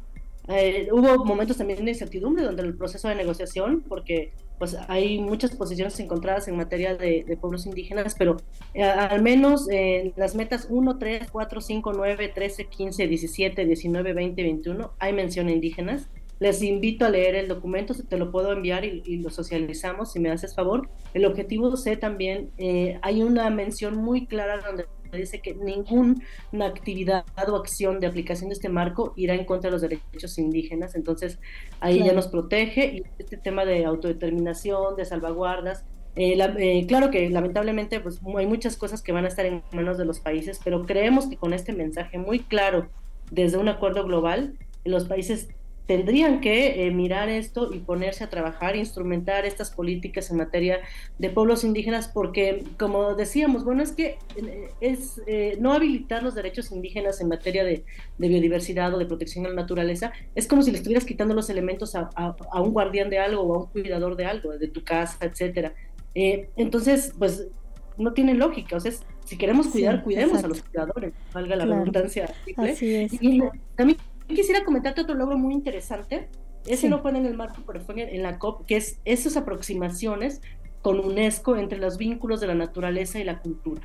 Eh, 0.48 0.88
hubo 0.90 1.24
momentos 1.24 1.56
también 1.56 1.84
de 1.84 1.92
incertidumbre 1.92 2.42
donde 2.42 2.62
el 2.62 2.76
proceso 2.76 3.08
de 3.08 3.14
negociación, 3.14 3.82
porque 3.88 4.32
pues 4.58 4.76
hay 4.88 5.18
muchas 5.18 5.54
posiciones 5.56 5.98
encontradas 6.00 6.48
en 6.48 6.56
materia 6.56 6.96
de, 6.96 7.24
de 7.26 7.36
pueblos 7.36 7.66
indígenas, 7.66 8.14
pero 8.18 8.36
eh, 8.74 8.82
al 8.82 9.22
menos 9.22 9.68
en 9.68 10.12
las 10.16 10.34
metas 10.34 10.66
1, 10.68 10.98
3, 10.98 11.30
4, 11.30 11.60
5, 11.60 11.92
9, 11.92 12.32
13, 12.34 12.64
15, 12.66 13.06
17, 13.08 13.64
19, 13.64 14.12
20, 14.12 14.42
21 14.42 14.92
hay 14.98 15.12
mención 15.12 15.48
a 15.48 15.52
indígenas. 15.52 16.08
Les 16.42 16.60
invito 16.60 17.04
a 17.04 17.08
leer 17.08 17.36
el 17.36 17.46
documento, 17.46 17.94
te 17.94 18.18
lo 18.18 18.32
puedo 18.32 18.52
enviar 18.52 18.84
y, 18.84 19.18
lo 19.18 19.30
socializamos 19.30 20.10
si 20.10 20.18
me 20.18 20.28
haces 20.28 20.56
favor. 20.56 20.88
El 21.14 21.24
objetivo 21.24 21.76
C 21.76 21.96
también, 21.96 22.50
eh, 22.58 22.98
hay 23.02 23.22
una 23.22 23.48
mención 23.48 23.94
muy 23.94 24.26
clara 24.26 24.60
donde 24.60 24.86
dice 25.12 25.40
que 25.40 25.54
ninguna 25.54 26.16
actividad 26.66 27.24
o 27.46 27.54
acción 27.54 28.00
de 28.00 28.08
aplicación 28.08 28.48
de 28.48 28.54
este 28.54 28.68
marco 28.68 29.12
irá 29.14 29.34
en 29.34 29.44
contra 29.44 29.68
de 29.68 29.72
los 29.72 29.82
derechos 29.82 30.36
indígenas, 30.36 30.96
entonces 30.96 31.38
ahí 31.78 32.02
ya 32.02 32.12
nos 32.12 32.26
protege 32.26 32.86
y 32.86 33.02
este 33.20 33.36
tema 33.36 33.64
de 33.64 33.84
autodeterminación, 33.84 34.96
de 34.96 35.04
salvaguardas, 35.04 35.84
eh, 36.16 36.36
eh, 36.58 36.86
claro 36.88 37.12
que 37.12 37.30
lamentablemente 37.30 38.00
pues, 38.00 38.20
hay 38.36 38.46
muchas 38.46 38.76
cosas 38.76 39.00
que 39.00 39.12
van 39.12 39.26
a 39.26 39.28
estar 39.28 39.46
en 39.46 39.62
manos 39.70 39.96
de 39.96 40.06
los 40.06 40.18
países, 40.18 40.58
pero 40.64 40.86
creemos 40.86 41.28
que 41.28 41.36
con 41.36 41.52
este 41.52 41.72
mensaje 41.72 42.18
muy 42.18 42.40
claro 42.40 42.88
desde 43.30 43.58
un 43.58 43.68
acuerdo 43.68 44.02
global, 44.04 44.54
los 44.84 45.04
países 45.04 45.48
tendrían 45.86 46.40
que 46.40 46.86
eh, 46.86 46.90
mirar 46.90 47.28
esto 47.28 47.72
y 47.72 47.78
ponerse 47.78 48.24
a 48.24 48.30
trabajar, 48.30 48.76
instrumentar 48.76 49.44
estas 49.44 49.70
políticas 49.70 50.30
en 50.30 50.36
materia 50.36 50.80
de 51.18 51.30
pueblos 51.30 51.64
indígenas, 51.64 52.08
porque 52.08 52.64
como 52.78 53.14
decíamos, 53.14 53.64
bueno, 53.64 53.82
es 53.82 53.92
que 53.92 54.18
eh, 54.36 54.68
es 54.80 55.20
eh, 55.26 55.56
no 55.60 55.72
habilitar 55.72 56.22
los 56.22 56.34
derechos 56.34 56.70
indígenas 56.70 57.20
en 57.20 57.28
materia 57.28 57.64
de, 57.64 57.84
biodiversidad 58.18 58.94
o 58.94 58.98
de 58.98 59.06
protección 59.06 59.44
a 59.46 59.48
la 59.48 59.56
naturaleza, 59.56 60.12
es 60.34 60.46
como 60.46 60.62
si 60.62 60.70
le 60.70 60.78
estuvieras 60.78 61.04
quitando 61.04 61.34
los 61.34 61.50
elementos 61.50 61.96
a, 61.96 62.36
un 62.54 62.72
guardián 62.72 63.10
de 63.10 63.18
algo 63.18 63.42
o 63.42 63.54
a 63.54 63.58
un 63.64 63.66
cuidador 63.66 64.16
de 64.16 64.26
algo, 64.26 64.56
de 64.56 64.68
tu 64.68 64.84
casa, 64.84 65.18
etcétera. 65.26 65.74
entonces, 66.14 67.12
pues 67.18 67.48
no 67.98 68.12
tiene 68.12 68.34
lógica, 68.34 68.76
o 68.76 68.80
sea, 68.80 68.92
si 69.24 69.36
queremos 69.36 69.66
cuidar, 69.68 70.02
cuidemos 70.04 70.42
a 70.44 70.48
los 70.48 70.62
cuidadores, 70.62 71.12
valga 71.32 71.56
la 71.56 71.64
redundancia. 71.64 72.32
Así 72.56 72.94
es. 72.94 73.12
Y 73.20 73.42
también 73.76 73.98
quisiera 74.32 74.64
comentarte 74.64 75.00
otro 75.00 75.14
logro 75.14 75.38
muy 75.38 75.54
interesante 75.54 76.28
Ese 76.66 76.88
no 76.88 77.00
fue 77.00 77.10
en 77.10 77.26
el 77.26 77.34
marco, 77.34 77.62
pero 77.66 77.80
fue 77.80 78.14
en 78.14 78.22
la 78.22 78.38
COP, 78.38 78.66
que 78.66 78.76
es 78.76 78.98
esas 79.04 79.36
aproximaciones 79.36 80.40
con 80.82 80.98
UNESCO 81.00 81.56
entre 81.56 81.78
los 81.78 81.96
vínculos 81.96 82.40
de 82.40 82.48
la 82.48 82.54
naturaleza 82.54 83.18
y 83.18 83.24
la 83.24 83.40
cultura, 83.40 83.82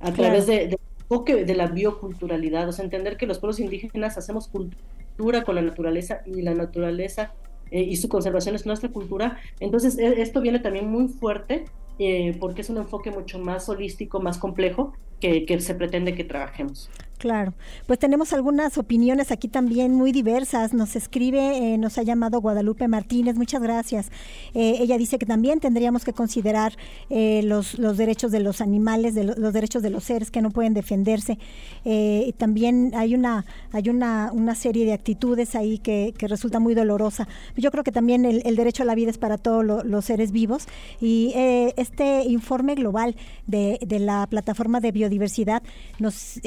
a 0.00 0.12
través 0.12 0.46
de, 0.46 0.68
de, 0.68 1.44
de 1.44 1.54
la 1.54 1.66
bioculturalidad, 1.66 2.68
o 2.68 2.72
sea, 2.72 2.84
entender 2.84 3.16
que 3.16 3.26
los 3.26 3.38
pueblos 3.38 3.60
indígenas 3.60 4.18
hacemos 4.18 4.48
cultura 4.48 5.44
con 5.44 5.54
la 5.54 5.62
naturaleza 5.62 6.20
y 6.26 6.42
la 6.42 6.54
naturaleza 6.54 7.32
eh, 7.70 7.82
y 7.82 7.96
su 7.96 8.08
conservación 8.08 8.54
es 8.54 8.66
nuestra 8.66 8.90
cultura. 8.90 9.38
Entonces, 9.60 9.98
e, 9.98 10.20
esto 10.20 10.40
viene 10.40 10.58
también 10.60 10.88
muy 10.88 11.08
fuerte 11.08 11.64
eh, 11.98 12.36
porque 12.38 12.60
es 12.60 12.70
un 12.70 12.76
enfoque 12.76 13.10
mucho 13.10 13.38
más 13.38 13.68
holístico, 13.68 14.20
más 14.20 14.38
complejo 14.38 14.92
que, 15.20 15.44
que 15.44 15.60
se 15.60 15.74
pretende 15.74 16.14
que 16.14 16.24
trabajemos. 16.24 16.90
Claro, 17.18 17.52
pues 17.88 17.98
tenemos 17.98 18.32
algunas 18.32 18.78
opiniones 18.78 19.32
aquí 19.32 19.48
también 19.48 19.92
muy 19.92 20.12
diversas. 20.12 20.72
Nos 20.72 20.94
escribe, 20.94 21.74
eh, 21.74 21.76
nos 21.76 21.98
ha 21.98 22.04
llamado 22.04 22.40
Guadalupe 22.40 22.86
Martínez, 22.86 23.34
muchas 23.34 23.60
gracias. 23.60 24.12
Eh, 24.54 24.76
ella 24.78 24.96
dice 24.96 25.18
que 25.18 25.26
también 25.26 25.58
tendríamos 25.58 26.04
que 26.04 26.12
considerar 26.12 26.74
eh, 27.10 27.42
los, 27.42 27.76
los 27.76 27.96
derechos 27.96 28.30
de 28.30 28.38
los 28.38 28.60
animales, 28.60 29.16
de 29.16 29.24
los 29.24 29.52
derechos 29.52 29.82
de 29.82 29.90
los 29.90 30.04
seres 30.04 30.30
que 30.30 30.40
no 30.40 30.50
pueden 30.50 30.74
defenderse. 30.74 31.38
y 31.84 32.32
también 32.34 32.92
hay 32.94 33.14
una 33.14 33.44
hay 33.72 33.88
una, 33.88 34.30
una 34.32 34.54
serie 34.54 34.84
de 34.84 34.92
actitudes 34.92 35.56
ahí 35.56 35.78
que, 35.78 36.14
que 36.16 36.28
resulta 36.28 36.60
muy 36.60 36.74
dolorosa. 36.74 37.26
Yo 37.56 37.70
creo 37.72 37.82
que 37.82 37.92
también 37.92 38.24
el, 38.24 38.56
derecho 38.56 38.84
a 38.84 38.86
la 38.86 38.94
vida 38.94 39.10
es 39.10 39.18
para 39.18 39.38
todos 39.38 39.64
los 39.64 40.04
seres 40.04 40.30
vivos 40.30 40.66
y 41.00 41.32
este 41.76 42.22
informe 42.24 42.74
global 42.76 43.16
de, 43.46 43.78
de, 43.84 43.98
la 43.98 44.26
plataforma 44.28 44.80
de 44.80 44.92
biodiversidad 44.92 45.62
nos 45.98 46.40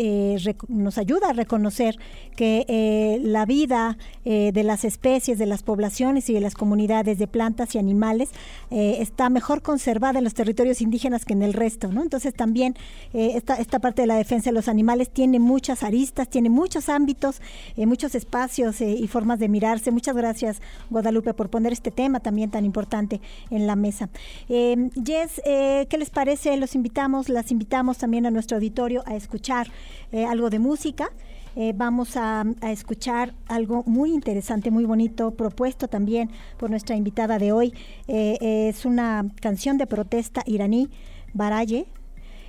nos 0.67 0.97
ayuda 0.97 1.29
a 1.29 1.33
reconocer 1.33 1.97
que 2.35 2.65
eh, 2.67 3.19
la 3.23 3.45
vida 3.45 3.97
eh, 4.25 4.51
de 4.53 4.63
las 4.63 4.85
especies, 4.85 5.37
de 5.37 5.45
las 5.45 5.63
poblaciones 5.63 6.29
y 6.29 6.33
de 6.33 6.39
las 6.39 6.53
comunidades 6.53 7.17
de 7.17 7.27
plantas 7.27 7.75
y 7.75 7.79
animales 7.79 8.29
eh, 8.69 8.97
está 8.99 9.29
mejor 9.29 9.61
conservada 9.61 10.19
en 10.19 10.23
los 10.23 10.33
territorios 10.33 10.81
indígenas 10.81 11.25
que 11.25 11.33
en 11.33 11.41
el 11.41 11.53
resto, 11.53 11.89
¿no? 11.91 12.01
Entonces 12.03 12.33
también 12.33 12.75
esta, 13.13 13.55
esta 13.55 13.79
parte 13.79 14.03
de 14.03 14.07
la 14.07 14.15
defensa 14.15 14.49
de 14.49 14.53
los 14.53 14.67
animales 14.67 15.09
tiene 15.09 15.39
muchas 15.39 15.83
aristas, 15.83 16.29
tiene 16.29 16.49
muchos 16.49 16.89
ámbitos, 16.89 17.41
muchos 17.77 18.15
espacios 18.15 18.81
y 18.81 19.07
formas 19.07 19.39
de 19.39 19.49
mirarse. 19.49 19.91
Muchas 19.91 20.15
gracias, 20.15 20.61
Guadalupe, 20.89 21.33
por 21.33 21.49
poner 21.49 21.73
este 21.73 21.91
tema 21.91 22.19
también 22.19 22.51
tan 22.51 22.65
importante 22.65 23.21
en 23.49 23.67
la 23.67 23.75
mesa. 23.75 24.09
Jess, 24.47 25.41
¿qué 25.43 25.97
les 25.97 26.09
parece? 26.09 26.55
Los 26.57 26.75
invitamos, 26.75 27.29
las 27.29 27.51
invitamos 27.51 27.97
también 27.97 28.25
a 28.25 28.31
nuestro 28.31 28.57
auditorio 28.57 29.03
a 29.05 29.15
escuchar 29.15 29.67
algo 30.11 30.49
de 30.51 30.59
música. 30.59 31.09
Eh, 31.55 31.73
vamos 31.75 32.15
a, 32.15 32.45
escuchar 32.61 33.33
algo 33.47 33.83
muy 33.85 34.13
interesante, 34.13 34.71
muy 34.71 34.85
bonito, 34.85 35.31
propuesto 35.31 35.87
también 35.87 36.29
por 36.57 36.69
nuestra 36.69 36.95
invitada 36.95 37.39
de 37.39 37.51
hoy. 37.51 37.73
Eh, 38.07 38.69
es 38.69 38.85
una 38.85 39.25
canción 39.41 39.77
de 39.77 39.87
protesta 39.87 40.43
iraní, 40.45 40.89
Baraye. 41.33 41.87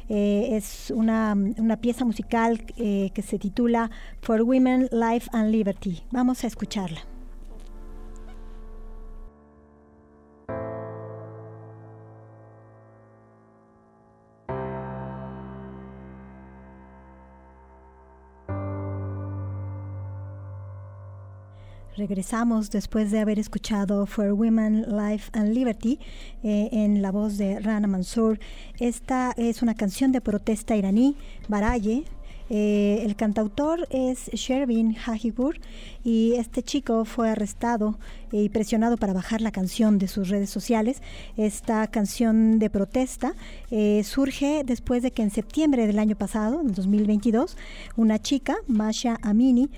Eh, 0.09 0.57
es 0.57 0.93
una, 0.95 1.35
una, 1.57 1.77
pieza 1.79 2.05
musical 2.05 2.65
que 2.67 3.23
se 3.27 3.39
titula 3.39 3.91
For 4.21 4.43
Women, 4.43 4.89
Life 4.93 5.31
and 5.33 5.51
Liberty. 5.51 6.03
Vamos 6.11 6.45
a 6.45 6.49
escucharla. 6.49 7.12
Regresamos 22.03 22.69
después 22.73 23.13
de 23.13 23.21
haber 23.21 23.39
escuchado 23.39 24.07
For 24.07 24.33
Women, 24.33 24.87
Life 24.89 25.31
and 25.35 25.55
Liberty 25.55 26.01
eh, 26.43 26.69
en 26.73 27.01
la 27.01 27.13
voz 27.13 27.39
de 27.39 27.61
Rana 27.61 27.87
Mansour. 27.87 28.41
Esta 28.81 29.33
es 29.37 29.63
una 29.63 29.77
canción 29.77 30.11
de 30.11 30.21
protesta 30.21 30.75
iraní, 30.75 31.17
Baraye. 31.47 32.03
Eh, 32.51 33.05
el 33.05 33.15
cantautor 33.15 33.87
es 33.91 34.31
Shervin 34.33 34.97
Hajibur 34.97 35.61
y 36.03 36.35
este 36.35 36.65
chico 36.65 37.05
fue 37.05 37.31
arrestado 37.31 38.01
y 38.33 38.49
presionado 38.49 38.97
para 38.97 39.13
bajar 39.13 39.41
la 39.41 39.53
canción 39.53 39.99
de 39.99 40.09
sus 40.09 40.29
redes 40.29 40.51
sociales. 40.51 41.03
Esta 41.37 41.87
canción 41.87 42.59
de 42.59 42.69
protesta 42.69 43.35
eh, 43.71 44.03
surge 44.03 44.65
después 44.67 45.05
de 45.05 45.13
que 45.13 45.23
en 45.23 45.31
septiembre 45.31 45.87
del 45.87 46.01
año 46.01 46.17
pasado, 46.17 46.63
en 46.63 46.75
2022, 46.75 47.57
una 47.95 48.19
chica, 48.19 48.57
Masha 48.67 49.19
Amini, 49.23 49.71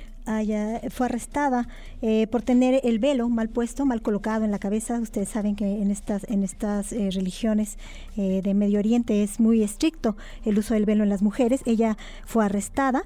fue 0.90 1.06
arrestada 1.06 1.68
eh, 2.00 2.26
por 2.28 2.42
tener 2.42 2.80
el 2.84 2.98
velo 2.98 3.28
mal 3.28 3.48
puesto, 3.48 3.84
mal 3.84 4.02
colocado 4.02 4.44
en 4.44 4.50
la 4.50 4.58
cabeza. 4.58 4.98
Ustedes 4.98 5.28
saben 5.28 5.54
que 5.54 5.82
en 5.82 5.90
estas, 5.90 6.24
en 6.30 6.42
estas 6.42 6.92
eh, 6.92 7.10
religiones 7.12 7.78
eh, 8.16 8.40
de 8.42 8.54
Medio 8.54 8.78
Oriente 8.78 9.22
es 9.22 9.38
muy 9.38 9.62
estricto 9.62 10.16
el 10.44 10.58
uso 10.58 10.74
del 10.74 10.86
velo 10.86 11.02
en 11.02 11.10
las 11.10 11.22
mujeres. 11.22 11.60
Ella 11.66 11.96
fue 12.24 12.44
arrestada 12.44 13.04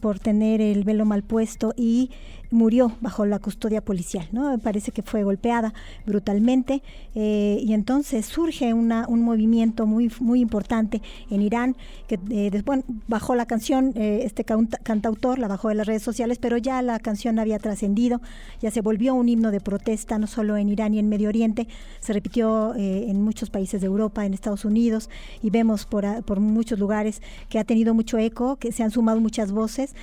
por 0.00 0.18
tener 0.18 0.60
el 0.60 0.84
velo 0.84 1.04
mal 1.04 1.22
puesto 1.22 1.74
y 1.76 2.10
murió 2.50 2.92
bajo 3.00 3.26
la 3.26 3.38
custodia 3.38 3.82
policial, 3.82 4.26
¿no? 4.32 4.58
Parece 4.58 4.90
que 4.90 5.02
fue 5.02 5.22
golpeada 5.22 5.74
brutalmente 6.06 6.82
eh, 7.14 7.60
y 7.62 7.74
entonces 7.74 8.26
surge 8.26 8.72
una, 8.72 9.06
un 9.08 9.22
movimiento 9.22 9.86
muy, 9.86 10.10
muy 10.20 10.40
importante 10.40 11.02
en 11.30 11.42
Irán 11.42 11.76
que 12.06 12.18
eh, 12.30 12.50
después 12.50 12.84
bajó 13.06 13.34
la 13.34 13.46
canción, 13.46 13.92
eh, 13.96 14.22
este 14.24 14.44
cantautor 14.44 15.38
la 15.38 15.48
bajó 15.48 15.68
de 15.68 15.74
las 15.74 15.86
redes 15.86 16.02
sociales, 16.02 16.38
pero 16.38 16.56
ya 16.56 16.80
la 16.80 16.98
canción 16.98 17.38
había 17.38 17.58
trascendido, 17.58 18.20
ya 18.62 18.70
se 18.70 18.80
volvió 18.80 19.14
un 19.14 19.28
himno 19.28 19.50
de 19.50 19.60
protesta, 19.60 20.18
no 20.18 20.26
solo 20.26 20.56
en 20.56 20.68
Irán 20.70 20.94
y 20.94 20.98
en 20.98 21.08
Medio 21.08 21.28
Oriente, 21.28 21.68
se 22.00 22.12
repitió 22.12 22.74
en 22.74 23.22
muchos 23.22 23.50
países 23.50 23.80
de 23.80 23.86
Europa, 23.86 24.24
en 24.24 24.32
Estados 24.32 24.64
Unidos 24.64 25.10
y 25.42 25.50
vemos 25.50 25.84
por, 25.84 26.22
por 26.24 26.40
muchos 26.40 26.78
lugares 26.78 27.20
que 27.48 27.58
ha 27.58 27.64
tenido 27.64 27.94
mucho 27.94 28.18
eco, 28.18 28.56
que 28.56 28.72
se 28.72 28.82
han 28.82 28.90
sumado 28.90 29.20
muchas 29.20 29.52
voces, 29.52 29.94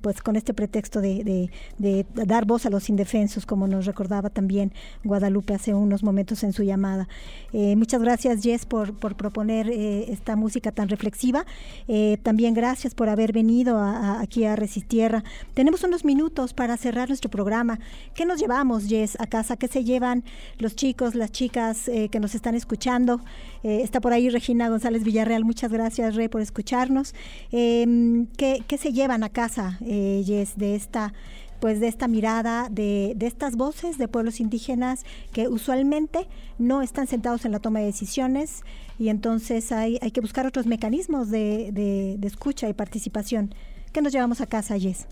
pues 0.00 0.22
con 0.22 0.36
este 0.36 0.54
pretexto 0.54 1.00
de 1.00 1.50
dar 1.78 2.44
voz 2.44 2.66
a 2.66 2.70
los 2.70 2.88
indefensos, 2.88 3.46
como 3.46 3.66
nos 3.66 3.86
recordaba 3.86 4.28
también 4.30 4.72
Guadalupe 5.04 5.54
hace 5.54 5.74
unos 5.74 6.02
momentos 6.02 6.42
en 6.42 6.52
su 6.52 6.62
llamada. 6.62 7.08
Eh, 7.52 7.74
muchas 7.76 8.02
gracias, 8.02 8.42
Jess, 8.42 8.66
por, 8.66 8.94
por 8.94 9.16
proponer 9.16 9.68
eh, 9.70 10.12
esta 10.12 10.36
música 10.36 10.72
tan 10.72 10.88
reflexiva. 10.88 11.46
Eh, 11.88 12.18
también 12.22 12.54
gracias 12.54 12.94
por 12.94 13.08
haber 13.08 13.32
venido 13.32 13.80
aquí 13.80 14.44
a 14.44 14.56
Resistierra. 14.56 15.24
Tenemos 15.54 15.82
unos 15.84 16.04
minutos 16.04 16.54
para 16.54 16.76
cerrar 16.76 17.08
nuestro 17.08 17.30
programa. 17.30 17.78
¿Qué 18.14 18.24
nos 18.26 18.40
llevamos, 18.40 18.86
Jess, 18.86 19.16
a 19.20 19.26
casa? 19.26 19.56
¿Qué 19.56 19.68
se 19.68 19.84
llevan 19.84 20.24
los 20.58 20.76
chicos, 20.76 21.14
las 21.14 21.32
chicas 21.32 21.90
que 22.10 22.20
nos 22.20 22.34
están 22.34 22.54
escuchando? 22.54 23.20
está 23.62 24.00
por 24.00 24.12
ahí 24.12 24.30
Regina 24.30 24.68
González 24.68 25.04
Villarreal. 25.04 25.44
Muchas 25.44 25.72
gracias, 25.72 26.14
Rey, 26.14 26.28
por 26.28 26.40
escucharnos. 26.40 27.14
Em, 27.52 28.26
¿qué, 28.36 28.62
¿qué, 28.66 28.78
se 28.78 28.92
llevan 28.92 29.22
a 29.22 29.28
casa, 29.28 29.78
Jess, 29.80 30.56
de 30.56 30.74
esta 30.74 31.12
pues 31.60 31.80
de 31.80 31.88
esta 31.88 32.08
mirada, 32.08 32.68
de, 32.70 33.12
de, 33.16 33.26
estas 33.26 33.56
voces 33.56 33.98
de 33.98 34.08
pueblos 34.08 34.40
indígenas 34.40 35.04
que 35.32 35.48
usualmente 35.48 36.26
no 36.58 36.82
están 36.82 37.06
sentados 37.06 37.44
en 37.44 37.52
la 37.52 37.58
toma 37.58 37.80
de 37.80 37.86
decisiones 37.86 38.62
y 38.98 39.08
entonces 39.08 39.72
hay, 39.72 39.98
hay 40.02 40.10
que 40.10 40.20
buscar 40.20 40.46
otros 40.46 40.66
mecanismos 40.66 41.30
de, 41.30 41.70
de, 41.72 42.26
escucha 42.26 42.68
y 42.68 42.74
participación. 42.74 43.54
¿Qué 43.92 44.02
nos 44.02 44.12
llevamos 44.12 44.40
a 44.40 44.46
casa, 44.46 44.78
Jess? 44.78 45.06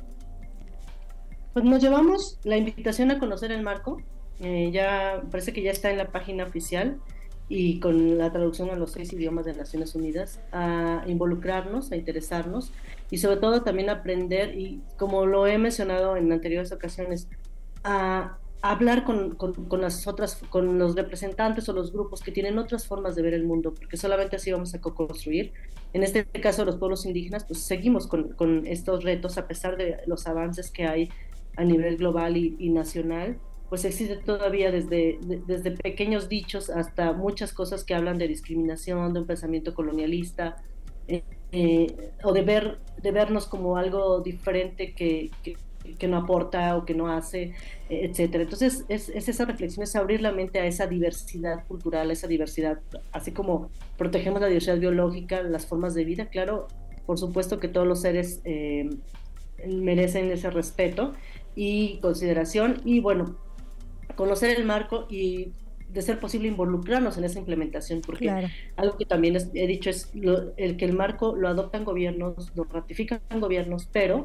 Pues 1.52 1.64
nos 1.64 1.82
llevamos 1.82 2.38
la 2.44 2.56
invitación 2.56 3.11
a 3.11 3.18
conocer 3.18 3.50
el 3.50 3.62
marco. 3.62 4.02
Eh, 4.40 4.70
ya 4.72 5.22
parece 5.30 5.52
que 5.52 5.62
ya 5.62 5.70
está 5.70 5.90
en 5.90 5.98
la 5.98 6.12
página 6.12 6.44
oficial 6.44 7.00
y 7.48 7.80
con 7.80 8.18
la 8.18 8.30
traducción 8.30 8.70
a 8.70 8.76
los 8.76 8.92
seis 8.92 9.12
idiomas 9.12 9.46
de 9.46 9.54
Naciones 9.54 9.94
Unidas, 9.94 10.40
a 10.52 11.04
involucrarnos, 11.06 11.90
a 11.92 11.96
interesarnos 11.96 12.72
y 13.11 13.18
sobre 13.18 13.38
todo 13.38 13.62
también 13.62 13.88
aprender 13.88 14.58
y 14.58 14.82
como 14.98 15.24
lo 15.24 15.46
he 15.46 15.56
mencionado 15.56 16.16
en 16.16 16.30
anteriores 16.30 16.72
ocasiones, 16.72 17.28
a 17.84 18.38
hablar 18.61 19.04
con, 19.04 19.37
con, 19.37 19.80
las 19.80 20.06
otras, 20.06 20.42
con 20.50 20.78
los 20.78 20.94
representantes 20.94 21.68
o 21.68 21.72
los 21.72 21.92
grupos 21.92 22.20
que 22.20 22.32
tienen 22.32 22.58
otras 22.58 22.87
formas 22.87 23.14
de 23.14 23.22
ver 23.22 23.34
el 23.34 23.44
mundo, 23.44 23.72
porque 23.72 23.96
solamente 23.96 24.37
así 24.37 24.50
vamos 24.50 24.74
a 24.74 24.80
co-construir. 24.80 25.52
En 25.92 26.02
este 26.02 26.26
caso, 26.26 26.64
los 26.64 26.76
pueblos 26.76 27.06
indígenas, 27.06 27.44
pues 27.44 27.61
seguimos 27.61 28.06
con, 28.06 28.30
con, 28.30 28.66
estos 28.66 29.04
retos 29.04 29.38
a 29.38 29.46
pesar 29.46 29.76
de 29.76 29.98
los 30.06 30.26
avances 30.26 30.70
que 30.70 30.87
hay 30.87 31.08
a 31.56 31.64
nivel 31.64 31.96
global 31.96 32.37
y, 32.37 32.56
y 32.58 32.70
nacional 32.70 33.38
pues 33.68 33.85
existe 33.85 34.16
todavía 34.16 34.70
desde, 34.70 35.18
desde 35.46 35.72
pequeños 35.72 36.28
dichos 36.28 36.70
hasta 36.70 37.12
muchas 37.12 37.52
cosas 37.52 37.85
que 37.85 37.94
hablan 37.94 38.18
de 38.18 38.26
discriminación, 38.26 39.12
de 39.12 39.20
un 39.20 39.26
pensamiento 39.26 39.74
colonialista, 39.74 40.57
eh, 41.07 41.22
eh, 41.52 42.12
o 42.22 42.33
de, 42.33 42.42
ver, 42.42 42.78
de 43.02 43.12
vernos 43.12 43.46
como 43.46 43.76
algo 43.76 44.20
diferente 44.20 44.94
que, 44.94 45.31
que, 45.42 45.57
no 46.07 46.18
aporta 46.18 46.76
o 46.76 46.85
que 46.85 46.94
no 46.94 47.11
hace, 47.11 47.54
etcétera. 47.88 48.44
Entonces, 48.44 48.85
es, 48.88 49.09
es, 49.09 49.28
esa 49.28 49.46
reflexión, 49.46 49.83
es 49.83 49.96
abrir 49.96 50.20
la 50.20 50.33
mente 50.33 50.61
a 50.61 50.66
esa 50.66 50.87
diversidad 50.87 51.66
cultural, 51.66 52.11
a 52.11 52.12
esa 52.12 52.26
diversidad, 52.26 52.81
así 53.12 53.33
como 53.33 53.70
protegemos 53.96 54.40
la 54.40 54.48
diversidad 54.48 54.78
biológica, 54.78 55.42
las 55.42 55.66
formas 55.66 55.94
de 55.94 56.04
vida, 56.04 56.26
claro, 56.26 56.68
por 57.07 57.18
supuesto 57.18 57.59
que 57.59 57.68
todos 57.68 57.87
los 57.87 58.02
seres 58.02 58.42
eh, 58.44 58.90
merecen 59.66 60.31
ese 60.31 60.50
respeto 60.50 61.14
y 61.57 61.98
consideración, 62.00 62.83
y 62.85 63.00
bueno, 63.00 63.37
conocer 64.18 64.59
el 64.59 64.64
marco 64.64 65.07
y 65.09 65.52
de 65.92 66.02
ser 66.02 66.18
posible 66.18 66.48
involucrarnos 66.48 67.16
en 67.18 67.22
esa 67.22 67.38
implementación, 67.38 68.00
porque 68.00 68.50
algo 68.74 68.96
que 68.96 69.04
también 69.04 69.38
he 69.54 69.66
dicho 69.68 69.90
es 69.90 70.11
el 70.57 70.76
que 70.76 70.85
el 70.85 70.92
marco 70.92 71.37
lo 71.37 71.46
adoptan 71.46 71.85
gobiernos, 71.85 72.50
lo 72.57 72.64
ratifican 72.64 73.20
gobiernos, 73.38 73.88
pero 73.92 74.24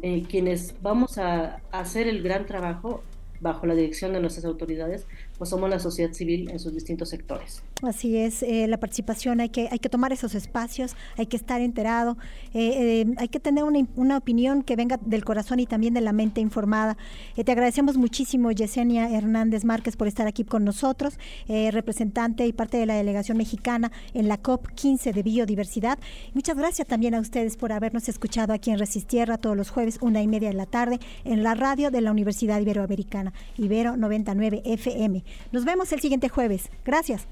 eh, 0.00 0.24
quienes 0.26 0.74
vamos 0.80 1.18
a, 1.18 1.60
hacer 1.72 2.08
el 2.08 2.22
gran 2.22 2.46
trabajo 2.46 3.02
bajo 3.40 3.66
la 3.66 3.74
dirección 3.74 4.14
de 4.14 4.20
nuestras 4.20 4.46
autoridades, 4.46 5.06
pues 5.38 5.50
somos 5.50 5.70
la 5.70 5.78
sociedad 5.78 6.12
civil 6.12 6.50
en 6.50 6.58
sus 6.58 6.74
distintos 6.74 7.08
sectores. 7.08 7.62
Así 7.82 8.16
es, 8.16 8.42
eh, 8.42 8.66
la 8.66 8.78
participación, 8.78 9.40
hay 9.40 9.50
que, 9.50 9.68
hay 9.70 9.78
que 9.78 9.88
tomar 9.88 10.12
esos 10.12 10.34
espacios, 10.34 10.96
hay 11.16 11.26
que 11.26 11.36
estar 11.36 11.60
enterado, 11.60 12.16
eh, 12.52 13.04
eh, 13.04 13.14
hay 13.18 13.28
que 13.28 13.38
tener 13.38 13.62
una, 13.62 13.86
una, 13.94 14.16
opinión 14.16 14.64
que 14.64 14.74
venga 14.74 14.98
del 15.00 15.24
corazón 15.24 15.60
y 15.60 15.66
también 15.66 15.94
de 15.94 16.00
la 16.00 16.12
mente 16.12 16.40
informada. 16.40 16.96
te 17.36 17.52
agradecemos 17.52 17.96
muchísimo, 17.96 18.50
Yesenia 18.50 19.08
Hernández 19.16 19.64
Márquez, 19.64 19.96
por 19.96 20.08
estar 20.08 20.26
aquí 20.26 20.42
con 20.42 20.64
nosotros, 20.64 21.18
representante 21.46 22.46
y 22.46 22.52
parte 22.52 22.78
de 22.78 22.86
la 22.86 22.94
delegación 22.94 23.38
mexicana 23.38 23.92
en 24.12 24.26
la 24.26 24.38
COP 24.38 24.66
15 24.74 25.12
de 25.12 25.22
Biodiversidad. 25.22 25.98
Muchas 26.34 26.56
gracias 26.56 26.88
también 26.88 27.14
a 27.14 27.20
ustedes 27.20 27.56
por 27.56 27.72
habernos 27.72 28.08
escuchado 28.08 28.52
aquí 28.52 28.70
en 28.70 28.78
Resistierra 28.78 29.38
todos 29.38 29.56
los 29.56 29.70
jueves, 29.70 29.98
una 30.00 30.20
y 30.20 30.26
media 30.26 30.48
de 30.48 30.54
la 30.54 30.66
tarde, 30.66 30.98
en 31.24 31.44
la 31.44 31.54
radio 31.54 31.92
de 31.92 32.00
la 32.00 32.10
Universidad 32.10 32.60
Iberoamericana, 32.60 33.32
Ibero 33.56 33.96
99 33.96 34.62
FM. 34.64 35.22
Nos 35.52 35.64
vemos 35.64 35.92
el 35.92 36.00
siguiente 36.00 36.28
jueves. 36.28 36.70
Gracias. 36.84 37.26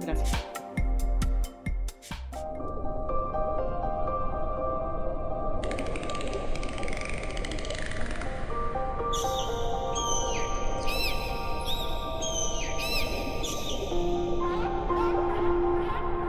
Gracias. 0.00 0.46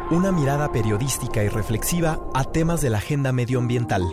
Una 0.09 0.31
mirada 0.31 0.71
periodística 0.71 1.43
y 1.43 1.49
reflexiva 1.49 2.17
a 2.33 2.45
temas 2.45 2.79
de 2.79 2.89
la 2.89 2.99
agenda 2.99 3.33
medioambiental. 3.33 4.03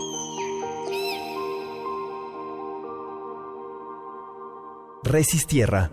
Resistierra 5.05 5.93